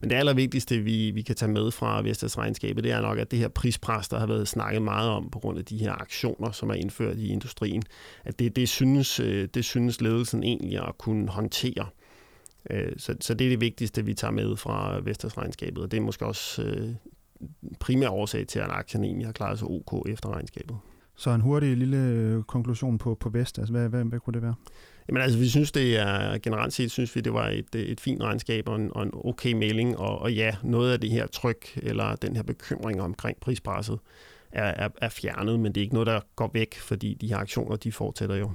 Men 0.00 0.10
det 0.10 0.16
allervigtigste, 0.16 0.78
vi, 0.78 1.10
vi 1.10 1.22
kan 1.22 1.36
tage 1.36 1.52
med 1.52 1.70
fra 1.70 2.02
Vestas 2.02 2.38
regnskabet, 2.38 2.84
det 2.84 2.92
er 2.92 3.00
nok, 3.00 3.18
at 3.18 3.30
det 3.30 3.38
her 3.38 3.48
prispres, 3.48 4.08
der 4.08 4.18
har 4.18 4.26
været 4.26 4.48
snakket 4.48 4.82
meget 4.82 5.10
om 5.10 5.30
på 5.30 5.38
grund 5.38 5.58
af 5.58 5.64
de 5.64 5.78
her 5.78 5.92
aktioner, 5.92 6.50
som 6.50 6.70
er 6.70 6.74
indført 6.74 7.16
i 7.16 7.28
industrien, 7.28 7.82
at 8.24 8.38
det, 8.38 8.56
det, 8.56 8.68
synes, 8.68 9.20
øh, 9.20 9.48
det 9.54 9.64
synes 9.64 10.00
ledelsen 10.00 10.44
egentlig 10.44 10.78
at 10.88 10.98
kunne 10.98 11.28
håndtere. 11.28 11.86
Øh, 12.70 12.92
så, 12.96 13.14
så 13.20 13.34
det 13.34 13.44
er 13.44 13.50
det 13.50 13.60
vigtigste, 13.60 14.04
vi 14.04 14.14
tager 14.14 14.32
med 14.32 14.56
fra 14.56 15.00
Vestas 15.04 15.38
regnskabet, 15.38 15.82
og 15.82 15.90
det 15.90 15.96
er 15.96 16.00
måske 16.00 16.26
også 16.26 16.94
primær 17.80 18.08
årsag 18.08 18.46
til, 18.46 18.58
at 18.58 18.70
aktien 18.70 19.04
egentlig 19.04 19.26
har 19.26 19.32
klaret 19.32 19.58
sig 19.58 19.68
ok 19.68 20.08
efter 20.08 20.34
regnskabet. 20.34 20.76
Så 21.20 21.30
en 21.30 21.40
hurtig 21.40 21.76
lille 21.76 21.96
øh, 21.96 22.42
konklusion 22.42 22.98
på, 22.98 23.14
på 23.14 23.28
Vest, 23.28 23.58
altså 23.58 23.72
hvad, 23.72 23.88
hvad, 23.88 24.04
hvad 24.04 24.20
kunne 24.20 24.34
det 24.34 24.42
være? 24.42 24.54
Jamen 25.08 25.22
altså, 25.22 25.38
vi 25.38 25.48
synes 25.48 25.72
det 25.72 25.98
er, 25.98 26.38
generelt 26.38 26.72
set 26.72 26.90
synes 26.90 27.16
vi, 27.16 27.20
det 27.20 27.32
var 27.32 27.48
et, 27.48 27.74
øh, 27.76 27.82
et 27.82 28.00
fint 28.00 28.22
regnskab 28.22 28.68
og 28.68 28.76
en, 28.76 28.90
og 28.94 29.02
en 29.02 29.10
okay 29.14 29.52
melding, 29.52 29.98
og, 29.98 30.18
og 30.18 30.32
ja, 30.32 30.56
noget 30.62 30.92
af 30.92 31.00
det 31.00 31.10
her 31.10 31.26
tryk, 31.26 31.78
eller 31.82 32.16
den 32.16 32.36
her 32.36 32.42
bekymring 32.42 33.02
omkring 33.02 33.36
prispresset, 33.40 33.98
er, 34.52 34.64
er, 34.64 34.88
er 35.02 35.08
fjernet, 35.08 35.60
men 35.60 35.72
det 35.72 35.80
er 35.80 35.82
ikke 35.82 35.94
noget, 35.94 36.06
der 36.06 36.20
går 36.36 36.50
væk, 36.54 36.78
fordi 36.78 37.14
de 37.14 37.28
her 37.28 37.36
aktioner, 37.36 37.76
de 37.76 37.92
fortsætter 37.92 38.36
jo. 38.36 38.50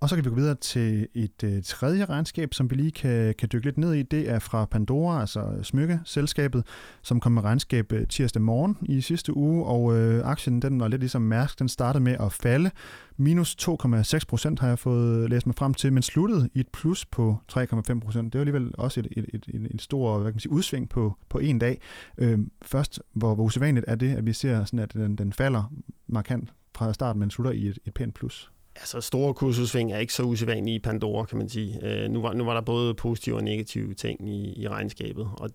Og 0.00 0.08
så 0.08 0.14
kan 0.14 0.24
vi 0.24 0.30
gå 0.30 0.34
videre 0.34 0.54
til 0.54 1.08
et 1.14 1.44
øh, 1.44 1.62
tredje 1.62 2.04
regnskab, 2.04 2.54
som 2.54 2.70
vi 2.70 2.76
lige 2.76 2.90
kan, 2.90 3.34
kan 3.38 3.48
dykke 3.52 3.66
lidt 3.66 3.78
ned 3.78 3.94
i. 3.94 4.02
Det 4.02 4.30
er 4.30 4.38
fra 4.38 4.64
Pandora, 4.64 5.20
altså 5.20 5.58
smykkeselskabet, 5.62 6.66
som 7.02 7.20
kom 7.20 7.32
med 7.32 7.44
regnskab 7.44 7.92
øh, 7.92 8.06
tirsdag 8.06 8.42
morgen 8.42 8.76
i 8.82 9.00
sidste 9.00 9.36
uge, 9.36 9.64
og 9.64 9.96
øh, 9.96 10.26
aktien 10.26 10.62
den 10.62 10.80
var 10.80 10.88
lidt 10.88 11.00
ligesom 11.00 11.22
Mærsk, 11.22 11.58
den 11.58 11.68
startede 11.68 12.04
med 12.04 12.16
at 12.20 12.32
falde. 12.32 12.70
Minus 13.16 13.56
2,6 13.68 14.18
procent 14.28 14.60
har 14.60 14.68
jeg 14.68 14.78
fået 14.78 15.30
læst 15.30 15.46
mig 15.46 15.54
frem 15.54 15.74
til, 15.74 15.92
men 15.92 16.02
sluttede 16.02 16.48
i 16.54 16.60
et 16.60 16.68
plus 16.68 17.06
på 17.06 17.36
3,5 17.52 18.00
procent. 18.00 18.32
Det 18.32 18.38
var 18.38 18.40
alligevel 18.40 18.70
også 18.78 19.00
et, 19.00 19.08
et, 19.10 19.26
et, 19.34 19.46
et, 19.54 19.68
et 19.74 19.82
stort 19.82 20.20
hvad 20.20 20.32
kan 20.32 20.34
man 20.34 20.40
sige, 20.40 20.52
udsving 20.52 20.88
på, 20.88 21.16
på 21.28 21.38
en 21.38 21.58
dag. 21.58 21.80
Øh, 22.18 22.38
først, 22.62 23.00
hvor, 23.12 23.34
hvor 23.34 23.44
usædvanligt 23.44 23.84
er 23.88 23.94
det, 23.94 24.14
at 24.14 24.26
vi 24.26 24.32
ser, 24.32 24.64
sådan, 24.64 24.78
at 24.78 24.92
den, 24.92 25.16
den 25.16 25.32
falder 25.32 25.72
markant 26.06 26.52
fra 26.74 26.92
starten, 26.92 27.20
men 27.20 27.30
slutter 27.30 27.52
i 27.52 27.66
et, 27.66 27.78
et 27.86 27.94
pænt 27.94 28.14
plus. 28.14 28.52
Altså, 28.80 29.00
store 29.00 29.34
kursudsving 29.34 29.92
er 29.92 29.98
ikke 29.98 30.12
så 30.12 30.22
usædvanlige 30.22 30.74
i 30.74 30.78
Pandora, 30.78 31.24
kan 31.24 31.38
man 31.38 31.48
sige. 31.48 31.78
Øh, 31.82 32.10
nu, 32.10 32.22
var, 32.22 32.32
nu 32.32 32.44
var 32.44 32.54
der 32.54 32.60
både 32.60 32.94
positive 32.94 33.36
og 33.36 33.44
negative 33.44 33.94
ting 33.94 34.28
i, 34.28 34.62
i 34.62 34.68
regnskabet, 34.68 35.30
og 35.38 35.50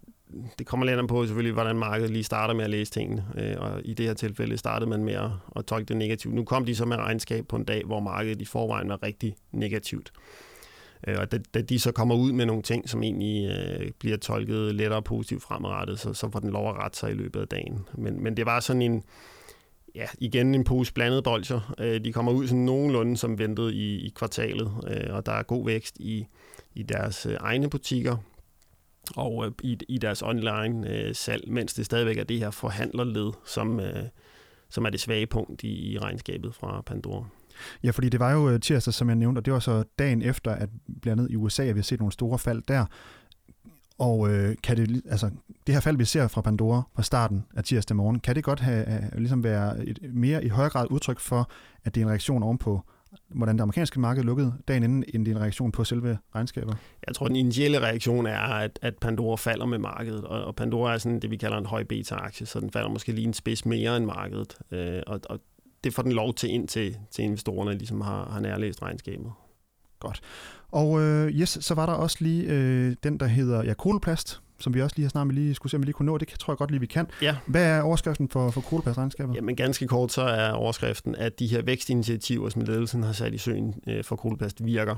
det 0.59 0.67
kommer 0.67 0.85
lidt 0.85 0.99
an 0.99 1.07
på 1.07 1.25
selvfølgelig, 1.25 1.53
hvordan 1.53 1.75
markedet 1.75 2.11
lige 2.11 2.23
starter 2.23 2.53
med 2.53 2.63
at 2.63 2.69
læse 2.69 2.91
tingene. 2.91 3.25
Øh, 3.37 3.55
og 3.59 3.81
i 3.85 3.93
det 3.93 4.05
her 4.05 4.13
tilfælde 4.13 4.57
startede 4.57 4.89
man 4.89 5.03
med 5.03 5.13
at, 5.13 5.29
at 5.55 5.65
tolke 5.65 5.85
det 5.85 5.97
negativt. 5.97 6.35
Nu 6.35 6.43
kom 6.43 6.65
de 6.65 6.75
så 6.75 6.85
med 6.85 6.97
regnskab 6.97 7.47
på 7.47 7.55
en 7.55 7.63
dag, 7.63 7.83
hvor 7.85 7.99
markedet 7.99 8.41
i 8.41 8.45
forvejen 8.45 8.89
var 8.89 9.03
rigtig 9.03 9.35
negativt. 9.51 10.11
Øh, 11.07 11.15
og 11.19 11.31
da, 11.31 11.37
da 11.53 11.61
de 11.61 11.79
så 11.79 11.91
kommer 11.91 12.15
ud 12.15 12.31
med 12.31 12.45
nogle 12.45 12.61
ting, 12.61 12.89
som 12.89 13.03
egentlig 13.03 13.49
øh, 13.49 13.91
bliver 13.99 14.17
tolket 14.17 14.75
lettere 14.75 15.01
positivt 15.01 15.43
fremadrettet, 15.43 15.99
så, 15.99 16.13
så 16.13 16.29
får 16.31 16.39
den 16.39 16.49
lov 16.49 16.69
at 16.69 16.75
rette 16.75 16.97
sig 16.97 17.11
i 17.11 17.13
løbet 17.13 17.41
af 17.41 17.47
dagen. 17.47 17.79
Men, 17.97 18.23
men 18.23 18.37
det 18.37 18.45
var 18.45 18.59
sådan 18.59 18.81
en 18.81 19.03
ja, 19.95 20.05
igen 20.19 20.55
en 20.55 20.63
pose 20.63 20.93
blandet 20.93 21.23
bolcher. 21.23 21.73
Øh, 21.79 22.03
de 22.03 22.13
kommer 22.13 22.31
ud 22.31 22.47
sådan 22.47 22.65
nogenlunde 22.65 23.17
som 23.17 23.39
ventet 23.39 23.73
i, 23.73 24.05
i 24.05 24.13
kvartalet, 24.15 24.71
øh, 24.87 25.15
og 25.15 25.25
der 25.25 25.31
er 25.31 25.43
god 25.43 25.65
vækst 25.65 25.97
i, 25.99 26.27
i 26.73 26.83
deres 26.83 27.25
øh, 27.25 27.37
egne 27.39 27.69
butikker 27.69 28.17
og 29.15 29.45
øh, 29.45 29.51
i, 29.63 29.77
i 29.89 29.97
deres 29.97 30.21
online 30.21 30.89
øh, 30.89 31.15
salg, 31.15 31.51
mens 31.51 31.73
det 31.73 31.85
stadigvæk 31.85 32.17
er 32.17 32.23
det 32.23 32.39
her 32.39 32.51
forhandlerled, 32.51 33.33
som, 33.45 33.79
øh, 33.79 34.03
som 34.69 34.85
er 34.85 34.89
det 34.89 34.99
svage 34.99 35.27
punkt 35.27 35.63
i, 35.63 35.91
i 35.91 35.97
regnskabet 35.97 36.55
fra 36.55 36.81
Pandora. 36.81 37.25
Ja, 37.83 37.91
fordi 37.91 38.09
det 38.09 38.19
var 38.19 38.31
jo 38.31 38.57
tirsdag, 38.57 38.93
som 38.93 39.09
jeg 39.09 39.15
nævnte, 39.15 39.39
og 39.39 39.45
det 39.45 39.53
var 39.53 39.59
så 39.59 39.83
dagen 39.99 40.21
efter, 40.21 40.51
at 40.51 40.69
blandt 41.01 41.21
andet 41.21 41.31
i 41.31 41.35
USA, 41.35 41.63
at 41.63 41.75
vi 41.75 41.79
har 41.79 41.83
set 41.83 41.99
nogle 41.99 42.11
store 42.11 42.39
fald 42.39 42.61
der. 42.67 42.85
Og 43.97 44.29
øh, 44.29 44.55
kan 44.63 44.77
det, 44.77 45.01
altså, 45.09 45.29
det 45.67 45.75
her 45.75 45.79
fald, 45.81 45.97
vi 45.97 46.05
ser 46.05 46.27
fra 46.27 46.41
Pandora 46.41 46.81
fra 46.95 47.03
starten 47.03 47.45
af 47.55 47.63
tirsdag 47.63 47.97
morgen, 47.97 48.19
kan 48.19 48.35
det 48.35 48.43
godt 48.43 48.59
have, 48.59 48.85
have 48.85 49.09
ligesom 49.17 49.43
være 49.43 49.85
et 49.87 49.99
mere 50.13 50.43
i 50.43 50.47
højere 50.47 50.69
grad 50.69 50.87
udtryk 50.91 51.19
for, 51.19 51.49
at 51.83 51.95
det 51.95 52.01
er 52.01 52.05
en 52.05 52.09
reaktion 52.09 52.43
ovenpå, 52.43 52.81
hvordan 53.29 53.55
det 53.55 53.61
amerikanske 53.61 53.99
marked 53.99 54.23
lukkede 54.23 54.53
dagen 54.67 54.83
inden, 54.83 55.03
end 55.13 55.25
det 55.25 55.31
er 55.31 55.35
en 55.35 55.41
reaktion 55.41 55.71
på 55.71 55.83
selve 55.83 56.17
regnskabet? 56.35 56.77
Jeg 57.07 57.15
tror, 57.15 57.27
den 57.27 57.35
initiale 57.35 57.79
reaktion 57.79 58.25
er, 58.25 58.39
at, 58.39 58.79
at 58.81 58.97
Pandora 58.97 59.35
falder 59.35 59.65
med 59.65 59.77
markedet, 59.77 60.23
og, 60.23 60.43
og 60.43 60.55
Pandora 60.55 60.93
er 60.93 60.97
sådan 60.97 61.19
det, 61.19 61.31
vi 61.31 61.37
kalder 61.37 61.57
en 61.57 61.65
høj 61.65 61.83
beta-aktie, 61.83 62.45
så 62.45 62.59
den 62.59 62.71
falder 62.71 62.89
måske 62.89 63.11
lige 63.11 63.27
en 63.27 63.33
spids 63.33 63.65
mere 63.65 63.97
end 63.97 64.05
markedet, 64.05 64.57
øh, 64.71 65.01
og, 65.07 65.19
og 65.29 65.39
det 65.83 65.93
får 65.93 66.03
den 66.03 66.11
lov 66.11 66.33
til 66.33 66.49
ind 66.49 66.67
til, 66.67 66.97
til 67.11 67.23
investorerne, 67.23 67.73
ligesom 67.73 68.01
har, 68.01 68.29
har 68.29 68.39
nærlæst 68.39 68.81
regnskabet. 68.81 69.31
Godt. 70.03 70.21
Og 70.71 71.01
øh, 71.01 71.27
yes, 71.27 71.57
så 71.61 71.73
var 71.73 71.85
der 71.85 71.93
også 71.93 72.17
lige 72.19 72.43
øh, 72.43 72.95
den, 73.03 73.19
der 73.19 73.25
hedder 73.25 73.63
ja, 73.63 73.73
koloplast, 73.73 74.41
som 74.59 74.73
vi 74.73 74.81
også 74.81 74.95
lige 74.95 75.03
har 75.03 75.09
snart 75.09 75.33
lige 75.33 75.55
skulle 75.55 75.71
se, 75.71 75.77
om 75.77 75.81
vi 75.81 75.85
lige 75.85 75.93
kunne 75.93 76.05
nå. 76.05 76.17
Det 76.17 76.27
tror 76.39 76.53
jeg 76.53 76.57
godt 76.57 76.71
lige, 76.71 76.79
vi 76.79 76.85
kan. 76.85 77.07
Ja. 77.21 77.35
Hvad 77.47 77.65
er 77.65 77.81
overskriften 77.81 78.29
for, 78.29 78.51
for 78.51 78.61
koloplastregnskabet? 78.61 79.35
Jamen 79.35 79.55
ganske 79.55 79.87
kort, 79.87 80.11
så 80.11 80.21
er 80.21 80.51
overskriften, 80.51 81.15
at 81.15 81.39
de 81.39 81.47
her 81.47 81.61
vækstinitiativer, 81.61 82.49
som 82.49 82.61
ledelsen 82.61 83.03
har 83.03 83.13
sat 83.13 83.33
i 83.33 83.37
søen 83.37 83.75
øh, 83.87 84.03
for 84.03 84.15
koloplast, 84.15 84.65
virker. 84.65 84.95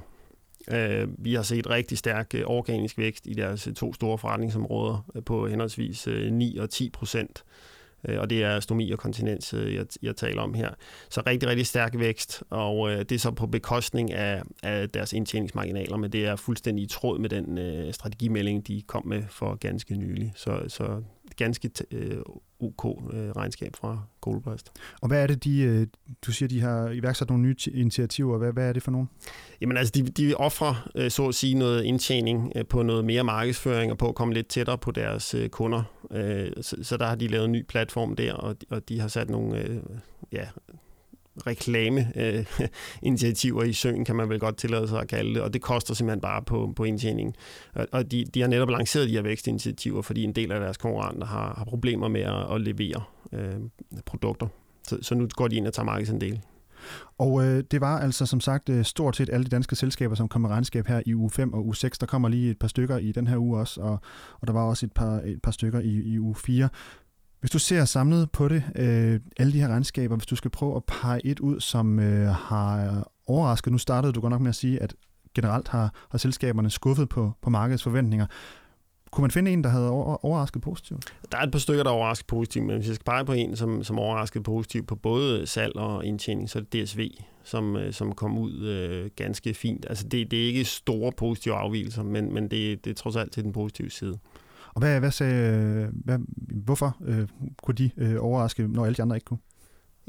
Øh, 0.71 1.07
vi 1.17 1.33
har 1.33 1.43
set 1.43 1.69
rigtig 1.69 1.97
stærk 1.97 2.31
øh, 2.35 2.43
organisk 2.45 2.97
vækst 2.97 3.27
i 3.27 3.33
deres 3.33 3.67
øh, 3.67 3.73
to 3.73 3.93
store 3.93 4.17
forretningsområder 4.17 5.05
øh, 5.15 5.23
på 5.23 5.47
henholdsvis 5.47 6.07
øh, 6.07 6.31
9 6.31 6.57
og 6.57 6.69
10 6.69 6.89
procent 6.89 7.43
øh, 7.43 7.74
Øh, 8.07 8.19
og 8.19 8.29
det 8.29 8.43
er 8.43 8.59
stomi 8.59 8.91
og 8.91 8.99
kontinens, 8.99 9.53
øh, 9.53 9.75
jeg, 9.75 9.85
jeg 10.01 10.15
taler 10.15 10.41
om 10.41 10.53
her. 10.53 10.69
Så 11.09 11.21
rigtig, 11.27 11.49
rigtig 11.49 11.67
stærk 11.67 11.99
vækst, 11.99 12.43
og 12.49 12.91
øh, 12.91 12.99
det 12.99 13.11
er 13.11 13.19
så 13.19 13.31
på 13.31 13.47
bekostning 13.47 14.13
af, 14.13 14.41
af 14.63 14.89
deres 14.89 15.13
indtjeningsmarginaler, 15.13 15.97
men 15.97 16.11
det 16.11 16.25
er 16.25 16.35
fuldstændig 16.35 16.83
i 16.83 16.87
tråd 16.87 17.19
med 17.19 17.29
den 17.29 17.57
øh, 17.57 17.93
strategimelding, 17.93 18.67
de 18.67 18.81
kom 18.87 19.07
med 19.07 19.23
for 19.29 19.55
ganske 19.55 19.95
nylig. 19.95 20.33
Så, 20.35 20.59
så 20.67 21.01
ganske 21.37 21.71
øh, 21.91 22.17
UK-regnskab 22.59 23.67
øh, 23.67 23.77
fra 23.79 23.99
Goldblast. 24.21 24.71
Og 25.01 25.07
hvad 25.07 25.23
er 25.23 25.27
det, 25.27 25.43
de, 25.43 25.61
øh, 25.61 25.87
du 26.25 26.31
siger, 26.31 26.49
de 26.49 26.61
har 26.61 26.89
iværksat 26.89 27.29
nogle 27.29 27.43
nye 27.43 27.55
initiativer. 27.73 28.37
Hvad, 28.37 28.53
hvad 28.53 28.69
er 28.69 28.73
det 28.73 28.83
for 28.83 28.91
nogle? 28.91 29.07
Jamen 29.61 29.77
altså, 29.77 29.91
de, 29.95 30.03
de 30.03 30.35
offrer, 30.35 30.89
øh, 30.95 31.11
så 31.11 31.27
at 31.27 31.35
sige, 31.35 31.53
noget 31.53 31.83
indtjening 31.83 32.53
på 32.69 32.83
noget 32.83 33.05
mere 33.05 33.23
markedsføring 33.23 33.91
og 33.91 33.97
på 33.97 34.09
at 34.09 34.15
komme 34.15 34.33
lidt 34.33 34.47
tættere 34.47 34.77
på 34.77 34.91
deres 34.91 35.35
kunder. 35.51 35.83
Så, 36.61 36.75
så 36.81 36.97
der 36.97 37.05
har 37.05 37.15
de 37.15 37.27
lavet 37.27 37.45
en 37.45 37.51
ny 37.51 37.65
platform 37.65 38.15
der, 38.15 38.33
og, 38.33 38.55
og 38.69 38.89
de 38.89 38.99
har 38.99 39.07
sat 39.07 39.29
nogle 39.29 39.81
ja, 40.31 40.45
reklameinitiativer 41.47 43.63
øh, 43.63 43.69
i 43.73 43.73
søen, 43.73 44.05
kan 44.05 44.15
man 44.15 44.29
vel 44.29 44.39
godt 44.39 44.57
tillade 44.57 44.87
sig 44.87 45.01
at 45.01 45.07
kalde 45.07 45.33
det, 45.33 45.41
og 45.41 45.53
det 45.53 45.61
koster 45.61 45.93
simpelthen 45.93 46.21
bare 46.21 46.41
på, 46.41 46.73
på 46.75 46.83
indtjeningen. 46.83 47.35
Og 47.91 48.11
de, 48.11 48.25
de 48.33 48.41
har 48.41 48.47
netop 48.47 48.69
lanceret 48.69 49.09
de 49.09 49.13
her 49.13 49.21
vækstinitiativer, 49.21 50.01
fordi 50.01 50.23
en 50.23 50.33
del 50.33 50.51
af 50.51 50.59
deres 50.59 50.77
konkurrenter 50.77 51.27
har, 51.27 51.53
har 51.57 51.65
problemer 51.65 52.07
med 52.07 52.21
at, 52.21 52.55
at 52.55 52.61
levere 52.61 53.03
øh, 53.33 53.55
produkter. 54.05 54.47
Så, 54.87 54.97
så 55.01 55.15
nu 55.15 55.27
går 55.35 55.47
de 55.47 55.55
ind 55.55 55.67
og 55.67 55.73
tager 55.73 55.85
markedsandel. 55.85 56.41
Og 57.17 57.43
øh, 57.43 57.63
det 57.71 57.81
var 57.81 57.99
altså 57.99 58.25
som 58.25 58.39
sagt 58.39 58.69
øh, 58.69 58.85
stort 58.85 59.15
set 59.15 59.29
alle 59.29 59.43
de 59.43 59.49
danske 59.49 59.75
selskaber, 59.75 60.15
som 60.15 60.27
kom 60.27 60.41
med 60.41 60.49
regnskab 60.49 60.87
her 60.87 61.01
i 61.05 61.15
uge 61.15 61.29
5 61.29 61.53
og 61.53 61.65
uge 61.65 61.75
6. 61.75 61.97
Der 61.97 62.05
kommer 62.05 62.29
lige 62.29 62.51
et 62.51 62.59
par 62.59 62.67
stykker 62.67 62.97
i 62.97 63.11
den 63.11 63.27
her 63.27 63.37
uge 63.37 63.59
også, 63.59 63.81
og, 63.81 63.99
og 64.41 64.47
der 64.47 64.53
var 64.53 64.63
også 64.63 64.85
et 64.85 64.91
par, 64.91 65.21
et 65.25 65.39
par 65.43 65.51
stykker 65.51 65.79
i, 65.79 65.89
i 65.89 66.19
uge 66.19 66.35
4. 66.35 66.69
Hvis 67.45 67.51
du 67.51 67.59
ser 67.59 67.85
samlet 67.85 68.31
på 68.31 68.47
det, 68.47 68.63
øh, 68.75 69.19
alle 69.37 69.53
de 69.53 69.59
her 69.59 69.67
regnskaber, 69.67 70.15
hvis 70.15 70.25
du 70.25 70.35
skal 70.35 70.51
prøve 70.51 70.75
at 70.75 70.83
pege 70.83 71.25
et 71.25 71.39
ud, 71.39 71.59
som 71.59 71.99
øh, 71.99 72.27
har 72.27 73.03
overrasket, 73.27 73.71
nu 73.71 73.77
startede 73.77 74.13
du 74.13 74.21
godt 74.21 74.31
nok 74.31 74.41
med 74.41 74.49
at 74.49 74.55
sige, 74.55 74.81
at 74.81 74.95
generelt 75.35 75.67
har, 75.67 75.93
har 76.09 76.17
selskaberne 76.17 76.69
skuffet 76.69 77.09
på, 77.09 77.31
på 77.41 77.49
markedets 77.49 77.83
forventninger. 77.83 78.25
Kunne 79.11 79.21
man 79.21 79.31
finde 79.31 79.51
en, 79.51 79.63
der 79.63 79.69
havde 79.69 79.89
overrasket 79.89 80.61
positivt? 80.61 81.13
Der 81.31 81.37
er 81.37 81.41
et 81.41 81.51
par 81.51 81.59
stykker, 81.59 81.83
der 81.83 81.91
overrasket 81.91 82.27
positivt, 82.27 82.65
men 82.65 82.75
hvis 82.75 82.87
jeg 82.87 82.95
skal 82.95 83.05
pege 83.05 83.25
på 83.25 83.33
en, 83.33 83.55
som, 83.55 83.83
som 83.83 83.99
overraskede 83.99 84.43
positivt 84.43 84.87
på 84.87 84.95
både 84.95 85.47
salg 85.47 85.75
og 85.75 86.05
indtjening, 86.05 86.49
så 86.49 86.59
er 86.59 86.63
det 86.63 86.87
DSV, 86.87 87.09
som, 87.43 87.75
øh, 87.75 87.93
som 87.93 88.11
kom 88.11 88.37
ud 88.37 88.61
øh, 88.61 89.09
ganske 89.15 89.53
fint. 89.53 89.85
Altså 89.89 90.07
det, 90.07 90.31
det 90.31 90.43
er 90.43 90.47
ikke 90.47 90.65
store 90.65 91.11
positive 91.11 91.55
afvielser, 91.55 92.03
men, 92.03 92.33
men 92.33 92.43
det, 92.43 92.85
det 92.85 92.91
er 92.91 92.95
trods 92.95 93.15
alt 93.15 93.31
til 93.31 93.43
den 93.43 93.53
positive 93.53 93.89
side. 93.89 94.17
Og 94.75 94.79
hvad, 94.79 94.99
hvad 94.99 95.11
sagde, 95.11 95.89
hvad, 95.93 96.19
hvorfor 96.63 96.97
øh, 97.05 97.27
kunne 97.63 97.75
de 97.75 97.91
øh, 97.97 98.15
overraske, 98.19 98.67
når 98.67 98.85
alle 98.85 98.95
de 98.95 99.01
andre 99.01 99.15
ikke 99.15 99.25
kunne? 99.25 99.39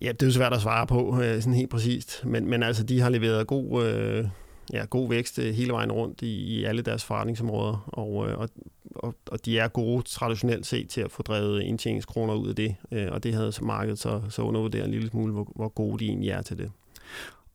Ja, 0.02 0.12
det 0.12 0.22
er 0.22 0.26
jo 0.26 0.32
svært 0.32 0.52
at 0.52 0.60
svare 0.60 0.86
på 0.86 1.20
øh, 1.22 1.42
sådan 1.42 1.54
helt 1.54 1.70
præcist, 1.70 2.24
men, 2.24 2.50
men 2.50 2.62
altså, 2.62 2.82
de 2.82 3.00
har 3.00 3.08
leveret 3.08 3.46
god, 3.46 3.84
øh, 3.84 4.28
ja, 4.72 4.84
god 4.84 5.08
vækst 5.08 5.38
øh, 5.38 5.54
hele 5.54 5.72
vejen 5.72 5.92
rundt 5.92 6.22
i, 6.22 6.26
i 6.26 6.64
alle 6.64 6.82
deres 6.82 7.04
forretningsområder, 7.04 7.88
og, 7.92 8.28
øh, 8.28 8.38
og, 8.38 8.48
og, 8.94 9.14
og 9.26 9.44
de 9.44 9.58
er 9.58 9.68
gode 9.68 10.02
traditionelt 10.02 10.66
set 10.66 10.88
til 10.88 11.00
at 11.00 11.12
få 11.12 11.22
drevet 11.22 11.62
indtjeningskroner 11.62 12.34
ud 12.34 12.48
af 12.48 12.56
det, 12.56 12.76
øh, 12.92 13.08
og 13.12 13.22
det 13.22 13.34
havde 13.34 13.52
markedet 13.62 13.98
så, 13.98 14.22
så 14.28 14.42
undervurderet 14.42 14.84
en 14.84 14.90
lille 14.90 15.08
smule, 15.08 15.32
hvor, 15.32 15.52
hvor 15.54 15.68
gode 15.68 15.98
de 15.98 16.08
egentlig 16.08 16.30
er 16.30 16.42
til 16.42 16.58
det. 16.58 16.70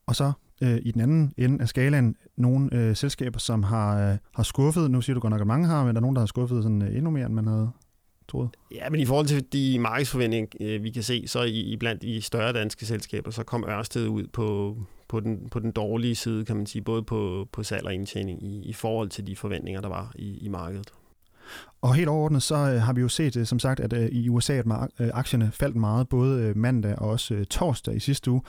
Og 0.06 0.16
så 0.16 0.32
øh, 0.62 0.80
i 0.82 0.92
den 0.92 1.02
anden 1.02 1.34
ende 1.38 1.62
af 1.62 1.68
skalaen 1.68 2.16
nogle 2.38 2.70
øh, 2.74 2.96
selskaber, 2.96 3.40
som 3.40 3.64
har, 3.64 4.12
øh, 4.12 4.18
har 4.36 4.44
skuffet. 4.44 4.92
Nu 4.92 5.02
siger 5.02 5.14
du 5.14 5.20
godt 5.20 5.32
nok, 5.32 5.42
at 5.42 5.48
mange 5.48 5.68
har, 5.68 5.86
men 5.86 5.96
der 5.96 6.00
er 6.00 6.02
nogen, 6.02 6.16
der 6.16 6.22
har 6.22 6.28
skuffet 6.28 6.64
sådan, 6.64 6.82
øh, 6.82 6.96
endnu 6.96 7.10
mere, 7.10 7.26
end 7.26 7.34
man 7.34 7.48
havde 7.48 7.72
troet. 8.28 8.50
Ja, 8.76 8.90
men 8.90 9.00
i 9.00 9.06
forhold 9.06 9.26
til 9.26 9.54
de 9.54 9.80
markedsforventninger, 9.80 10.48
øh, 10.60 10.84
vi 10.84 10.90
kan 10.90 11.04
se, 11.04 11.28
så 11.28 11.44
i, 11.44 11.60
i 11.60 11.78
blandt 11.78 12.02
de 12.02 12.22
større 12.22 12.54
danske 12.54 12.86
selskaber, 12.86 13.32
så 13.32 13.44
kom 13.44 13.64
Ørsted 13.68 14.08
ud 14.08 14.28
på, 14.34 14.78
på, 15.08 15.20
den, 15.20 15.50
på 15.52 15.60
den 15.60 15.72
dårlige 15.72 16.16
side, 16.16 16.46
kan 16.46 16.56
man 16.56 16.66
sige, 16.66 16.82
både 16.82 17.04
på, 17.04 17.48
på 17.52 17.64
salg 17.64 17.86
og 17.86 17.94
indtjening 17.94 18.44
i, 18.44 18.64
i 18.66 18.74
forhold 18.74 19.10
til 19.10 19.28
de 19.28 19.36
forventninger, 19.36 19.82
der 19.82 19.90
var 19.90 20.12
i, 20.16 20.38
i 20.38 20.48
markedet. 20.48 20.94
Og 21.82 21.96
helt 21.96 22.10
overordnet, 22.10 22.44
så 22.44 22.56
øh, 22.56 22.82
har 22.82 22.94
vi 22.94 23.02
jo 23.02 23.08
set, 23.08 23.38
øh, 23.38 23.46
som 23.46 23.60
sagt, 23.60 23.80
at 23.80 23.94
øh, 23.94 24.06
i 24.06 24.30
USA, 24.30 24.54
at 24.54 24.66
aktierne 25.00 25.52
faldt 25.54 25.76
meget, 25.76 26.10
både 26.10 26.54
mandag 26.56 27.00
og 27.00 27.10
også 27.10 27.46
torsdag 27.50 27.96
i 27.96 28.00
sidste 28.00 28.32
uge. 28.32 28.42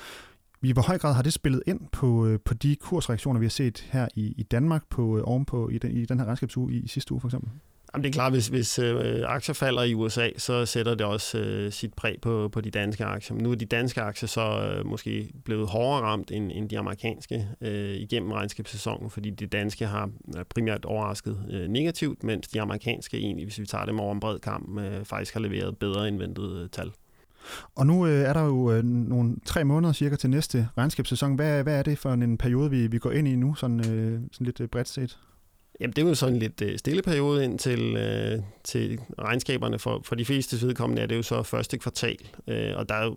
I 0.63 0.73
hvor 0.73 0.83
høj 0.83 0.99
grad 0.99 1.15
har 1.15 1.23
det 1.23 1.33
spillet 1.33 1.63
ind 1.67 1.81
på, 1.93 2.27
øh, 2.27 2.41
på 2.45 2.55
de 2.55 2.77
kursreaktioner, 2.77 3.41
vi 3.41 3.47
har 3.47 3.51
set 3.51 3.89
her 3.91 4.09
i, 4.15 4.35
i 4.39 4.43
Danmark 4.43 4.83
på, 4.91 5.19
øh, 5.19 5.23
ovenpå 5.27 5.69
i 5.69 5.79
den, 5.79 5.91
i 5.91 6.05
den 6.05 6.19
her 6.19 6.27
regnskabsuge 6.27 6.73
i, 6.73 6.77
i 6.77 6.89
sidste 6.89 7.13
uge 7.13 7.21
for 7.21 7.29
eksempel? 7.29 7.51
Jamen 7.95 8.05
det 8.05 8.09
er 8.09 8.13
klart, 8.13 8.33
hvis, 8.33 8.49
hvis 8.49 8.79
øh, 8.79 9.23
aktier 9.27 9.55
falder 9.55 9.83
i 9.83 9.95
USA, 9.95 10.29
så 10.37 10.67
sætter 10.67 10.95
det 10.95 11.07
også 11.07 11.39
øh, 11.39 11.73
sit 11.73 11.95
præg 11.95 12.17
på, 12.23 12.49
på 12.49 12.61
de 12.61 12.71
danske 12.71 13.05
aktier. 13.05 13.35
Men 13.35 13.45
nu 13.45 13.51
er 13.51 13.55
de 13.55 13.67
danske 13.67 14.01
aktier 14.01 14.27
så 14.27 14.41
øh, 14.41 14.87
måske 14.87 15.29
blevet 15.45 15.69
hårdere 15.69 16.03
ramt 16.03 16.31
end, 16.31 16.53
end 16.55 16.69
de 16.69 16.79
amerikanske 16.79 17.49
øh, 17.61 17.95
igennem 17.95 18.33
regnskabssæsonen, 18.33 19.11
fordi 19.11 19.31
de 19.31 19.47
danske 19.47 19.87
har 19.87 20.11
øh, 20.37 20.45
primært 20.45 20.85
overrasket 20.85 21.47
øh, 21.51 21.69
negativt, 21.69 22.23
mens 22.23 22.49
de 22.49 22.61
amerikanske 22.61 23.17
egentlig, 23.17 23.47
hvis 23.47 23.59
vi 23.59 23.67
tager 23.67 23.85
dem 23.85 24.01
over 24.01 24.15
en 24.15 24.21
bred 24.21 24.39
kamp, 24.39 24.81
øh, 24.81 25.05
faktisk 25.05 25.35
har 25.35 25.41
leveret 25.41 25.79
bedre 25.79 26.09
indventet 26.09 26.63
øh, 26.63 26.69
tal. 26.69 26.91
Og 27.75 27.87
nu 27.87 28.07
øh, 28.07 28.21
er 28.21 28.33
der 28.33 28.45
jo 28.45 28.73
øh, 28.73 28.85
nogle 28.85 29.37
tre 29.45 29.65
måneder 29.65 29.93
cirka 29.93 30.17
til 30.17 30.31
næste 30.31 30.69
regnskabssæson. 30.79 31.35
Hvad, 31.35 31.63
hvad 31.63 31.79
er 31.79 31.83
det 31.83 31.99
for 31.99 32.13
en 32.13 32.39
periode, 32.39 32.71
vi, 32.71 32.87
vi 32.87 32.99
går 32.99 33.11
ind 33.11 33.29
i 33.29 33.37
nu, 33.37 33.55
sådan, 33.55 33.81
øh, 33.81 34.21
sådan 34.33 34.45
lidt 34.45 34.61
øh, 34.61 34.69
bredt 34.69 34.89
set? 34.89 35.19
Jamen, 35.81 35.93
det 35.93 36.05
er 36.05 36.09
jo 36.09 36.15
sådan 36.15 36.35
en 36.35 36.41
lidt 36.41 36.63
øh, 36.63 36.79
stille 36.79 37.03
periode 37.03 37.45
ind 37.45 37.59
til, 37.59 37.97
øh, 37.97 38.39
til 38.65 39.01
regnskaberne. 39.19 39.79
For, 39.79 40.01
for 40.05 40.15
de 40.15 40.25
fleste 40.25 40.67
vedkommende 40.67 41.03
er 41.03 41.07
det 41.07 41.17
jo 41.17 41.23
så 41.23 41.43
første 41.43 41.79
kvartal, 41.79 42.19
øh, 42.49 42.77
og 42.77 42.89
der 42.89 42.95
er 42.95 43.05
jo, 43.05 43.17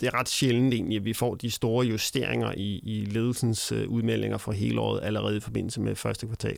det 0.00 0.06
er 0.06 0.14
ret 0.14 0.28
sjældent 0.28 0.74
egentlig, 0.74 0.96
at 0.96 1.04
vi 1.04 1.12
får 1.12 1.34
de 1.34 1.50
store 1.50 1.86
justeringer 1.86 2.52
i, 2.56 2.78
i 2.78 3.04
ledelsens 3.04 3.72
øh, 3.72 3.88
udmeldinger 3.88 4.38
for 4.38 4.52
hele 4.52 4.80
året 4.80 5.00
allerede 5.02 5.36
i 5.36 5.40
forbindelse 5.40 5.80
med 5.80 5.94
første 5.94 6.26
kvartal. 6.26 6.56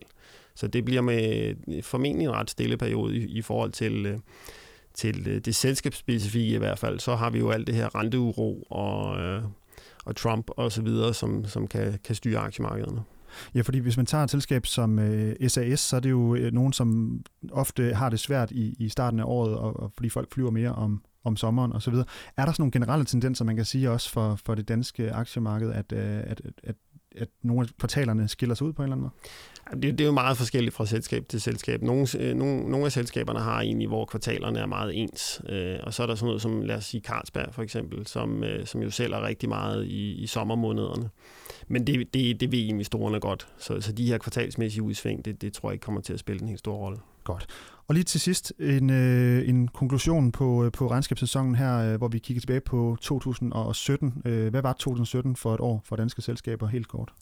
Så 0.55 0.67
det 0.67 0.85
bliver 0.85 1.03
med 1.03 1.55
øh, 1.69 1.83
formentlig 1.83 2.25
en 2.25 2.33
ret 2.33 2.51
stille 2.51 2.77
periode 2.77 3.17
i, 3.17 3.25
i 3.25 3.43
forhold 3.43 3.73
til... 3.73 4.07
Øh, 4.07 4.19
til 4.95 5.29
øh, 5.29 5.41
det 5.41 5.55
selskabsspecifikke 5.55 6.55
i 6.55 6.59
hvert 6.59 6.79
fald, 6.79 7.01
så 7.01 7.15
har 7.15 7.31
vi 7.31 7.39
jo 7.39 7.51
alt 7.51 7.67
det 7.67 7.75
her 7.75 7.95
renteuro 7.95 8.63
og, 8.71 9.19
øh, 9.21 9.43
og 10.05 10.17
Trump 10.17 10.51
og 10.57 10.73
så 10.73 10.83
videre, 10.83 11.15
som, 11.15 11.45
som 11.45 11.67
kan, 11.67 11.99
kan 12.05 12.15
styre 12.15 12.39
aktiemarkederne. 12.39 13.03
Ja, 13.55 13.61
fordi 13.61 13.79
hvis 13.79 13.97
man 13.97 14.07
tager 14.07 14.25
et 14.25 14.31
selskab 14.31 14.67
som 14.67 14.99
øh, 14.99 15.49
SAS, 15.49 15.81
så 15.81 15.97
er 15.97 16.01
det 16.01 16.11
jo 16.11 16.35
øh, 16.35 16.53
nogen, 16.53 16.73
som 16.73 17.21
ofte 17.53 17.95
har 17.95 18.11
det 18.11 18.21
svært 18.21 18.51
i, 18.51 18.77
i 18.79 18.89
starten 18.89 19.21
af 19.21 19.25
året, 19.27 19.57
og, 19.57 19.81
og 19.81 19.93
fordi 19.95 20.09
folk 20.09 20.33
flyver 20.33 20.51
mere 20.51 20.73
om, 20.73 21.03
om 21.25 21.37
sommeren 21.37 21.73
og 21.73 21.83
så 21.83 21.91
videre. 21.91 22.07
Er 22.37 22.45
der 22.45 22.53
sådan 22.53 22.63
nogle 22.63 22.73
generelle 22.73 23.05
tendenser, 23.05 23.45
man 23.45 23.57
kan 23.57 23.65
sige 23.65 23.91
også 23.91 24.11
for, 24.11 24.37
for 24.45 24.55
det 24.55 24.69
danske 24.69 25.13
aktiemarked, 25.13 25.73
at, 25.73 25.93
øh, 25.93 26.21
at, 26.27 26.41
at, 26.63 26.77
at 27.19 27.29
nogle 27.43 27.61
af 27.63 27.75
portalerne 27.79 28.29
skiller 28.29 28.55
sig 28.55 28.67
ud 28.67 28.73
på 28.73 28.83
en 28.83 28.85
eller 28.85 28.97
anden 28.97 29.03
måde? 29.03 29.83
Det, 29.83 29.99
det 29.99 30.01
er 30.01 30.07
jo 30.07 30.13
meget 30.13 30.37
forskelligt 30.37 30.75
fra 30.75 30.87
selskab 30.87 31.29
til 31.29 31.41
selskab. 31.41 31.83
Nogle, 31.83 32.07
øh, 32.19 32.35
nogle, 32.35 32.71
nogle 32.71 32.87
af 32.87 32.93
selskaberne 32.93 33.41
har 33.41 33.61
egentlig, 33.61 33.89
hvor 33.89 34.05
kvartalerne 34.05 34.59
er 34.59 34.67
meget 34.67 35.03
ens. 35.03 35.43
Øh, 35.49 35.79
og 35.83 35.95
så 35.95 36.03
er 36.03 36.07
der 36.07 36.15
sådan 36.15 36.27
noget 36.27 36.43
som, 36.43 36.63
lad 36.63 36.77
os 36.77 36.85
sige, 36.85 37.01
Carlsberg 37.01 37.55
for 37.55 37.63
eksempel, 37.63 38.07
som, 38.07 38.45
øh, 38.45 38.67
som 38.67 38.83
jo 38.83 38.91
sælger 38.91 39.27
rigtig 39.27 39.49
meget 39.49 39.87
i, 39.87 40.13
i 40.13 40.27
sommermånederne. 40.27 41.11
Men 41.69 41.87
det, 41.87 42.15
det, 42.15 42.41
det 42.41 42.53
ved 42.53 42.59
investorerne 42.59 43.21
godt. 43.21 43.49
Så, 43.59 43.81
så 43.81 43.93
de 43.93 44.07
her 44.07 44.19
kvartalsmæssige 44.19 44.83
udsving, 44.83 45.25
det, 45.25 45.43
det 45.43 45.53
tror 45.53 45.69
jeg 45.69 45.75
ikke 45.75 45.85
kommer 45.85 46.01
til 46.01 46.13
at 46.13 46.21
spille 46.21 46.43
en 46.43 46.49
helt 46.49 46.59
stor 46.59 46.77
rolle. 46.77 46.99
Godt. 47.25 47.47
Og 47.89 47.95
lige 47.95 48.05
til 48.05 48.21
sidst 48.21 48.53
en, 48.61 48.91
øh, 48.91 49.49
en 49.49 49.69
konklusion 49.69 50.33
på, 50.33 50.65
øh, 50.65 50.73
på 50.73 50.91
regnskabssæsonen 50.91 51.55
her, 51.55 51.77
øh, 51.77 51.97
hvor 51.99 52.09
vi 52.09 52.19
kigger 52.19 52.41
tilbage 52.41 52.61
på 52.61 52.97
2017. 53.01 54.23
Øh, 54.25 54.49
hvad 54.51 54.63
var 54.63 54.73
2017 54.73 55.37
for 55.37 55.55
et 55.55 55.61
år 55.61 55.83
for 55.85 55.97
danske 55.97 56.23
selskaber 56.23 56.67
helt 56.67 56.89
kort? 56.89 57.13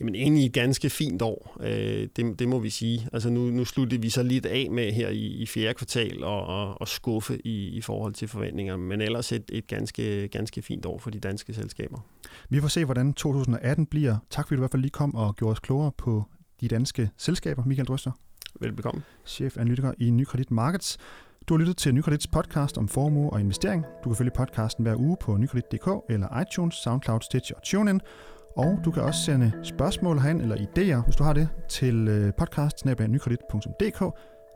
Jamen 0.00 0.14
egentlig 0.14 0.46
et 0.46 0.52
ganske 0.52 0.90
fint 0.90 1.22
år, 1.22 1.56
øh, 1.60 2.08
det, 2.16 2.38
det 2.38 2.48
må 2.48 2.58
vi 2.58 2.70
sige. 2.70 3.08
Altså 3.12 3.30
nu, 3.30 3.40
nu 3.40 3.64
sluttede 3.64 4.02
vi 4.02 4.10
så 4.10 4.22
lidt 4.22 4.46
af 4.46 4.68
med 4.70 4.92
her 4.92 5.08
i, 5.08 5.26
i 5.26 5.46
fjerde 5.46 5.74
kvartal 5.74 6.24
og, 6.24 6.46
og, 6.46 6.80
og 6.80 6.88
skuffe 6.88 7.46
i, 7.46 7.68
i 7.68 7.80
forhold 7.80 8.14
til 8.14 8.28
forventninger, 8.28 8.76
men 8.76 9.00
ellers 9.00 9.32
et, 9.32 9.44
et 9.48 9.66
ganske, 9.66 10.28
ganske 10.28 10.62
fint 10.62 10.86
år 10.86 10.98
for 10.98 11.10
de 11.10 11.20
danske 11.20 11.54
selskaber. 11.54 11.98
Vi 12.48 12.60
får 12.60 12.68
se, 12.68 12.84
hvordan 12.84 13.12
2018 13.12 13.86
bliver. 13.86 14.16
Tak 14.30 14.46
fordi 14.46 14.56
du 14.56 14.60
i 14.60 14.62
hvert 14.62 14.70
fald 14.70 14.82
lige 14.82 14.90
kom 14.90 15.14
og 15.14 15.36
gjorde 15.36 15.52
os 15.52 15.60
klogere 15.60 15.92
på 15.98 16.24
de 16.60 16.68
danske 16.68 17.10
selskaber, 17.16 17.64
Michael 17.64 17.86
Drøster. 17.86 18.12
Velbekomme. 18.60 19.02
Chef 19.24 19.56
analytiker 19.58 19.92
i 19.98 20.10
Nykredit 20.10 20.50
Markets. 20.50 20.98
Du 21.48 21.54
har 21.54 21.58
lyttet 21.58 21.76
til 21.76 21.94
Nykredits 21.94 22.26
podcast 22.26 22.78
om 22.78 22.88
formue 22.88 23.30
og 23.30 23.40
investering. 23.40 23.84
Du 24.04 24.08
kan 24.08 24.16
følge 24.16 24.30
podcasten 24.36 24.82
hver 24.82 24.96
uge 24.96 25.16
på 25.20 25.36
nykredit.dk 25.36 25.88
eller 26.08 26.40
iTunes, 26.40 26.74
SoundCloud, 26.74 27.20
Stitch 27.20 27.52
og 27.56 27.62
TuneIn. 27.62 28.00
Og 28.56 28.78
du 28.84 28.90
kan 28.90 29.02
også 29.02 29.20
sende 29.20 29.52
spørgsmål 29.62 30.18
herind, 30.18 30.42
eller 30.42 30.56
idéer, 30.56 31.04
hvis 31.04 31.16
du 31.16 31.24
har 31.24 31.32
det, 31.32 31.48
til 31.68 32.08
øh, 32.08 32.32
podcast 32.38 32.84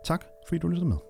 Tak 0.04 0.24
fordi 0.46 0.58
du 0.58 0.68
lyttede 0.68 0.88
med. 0.88 1.09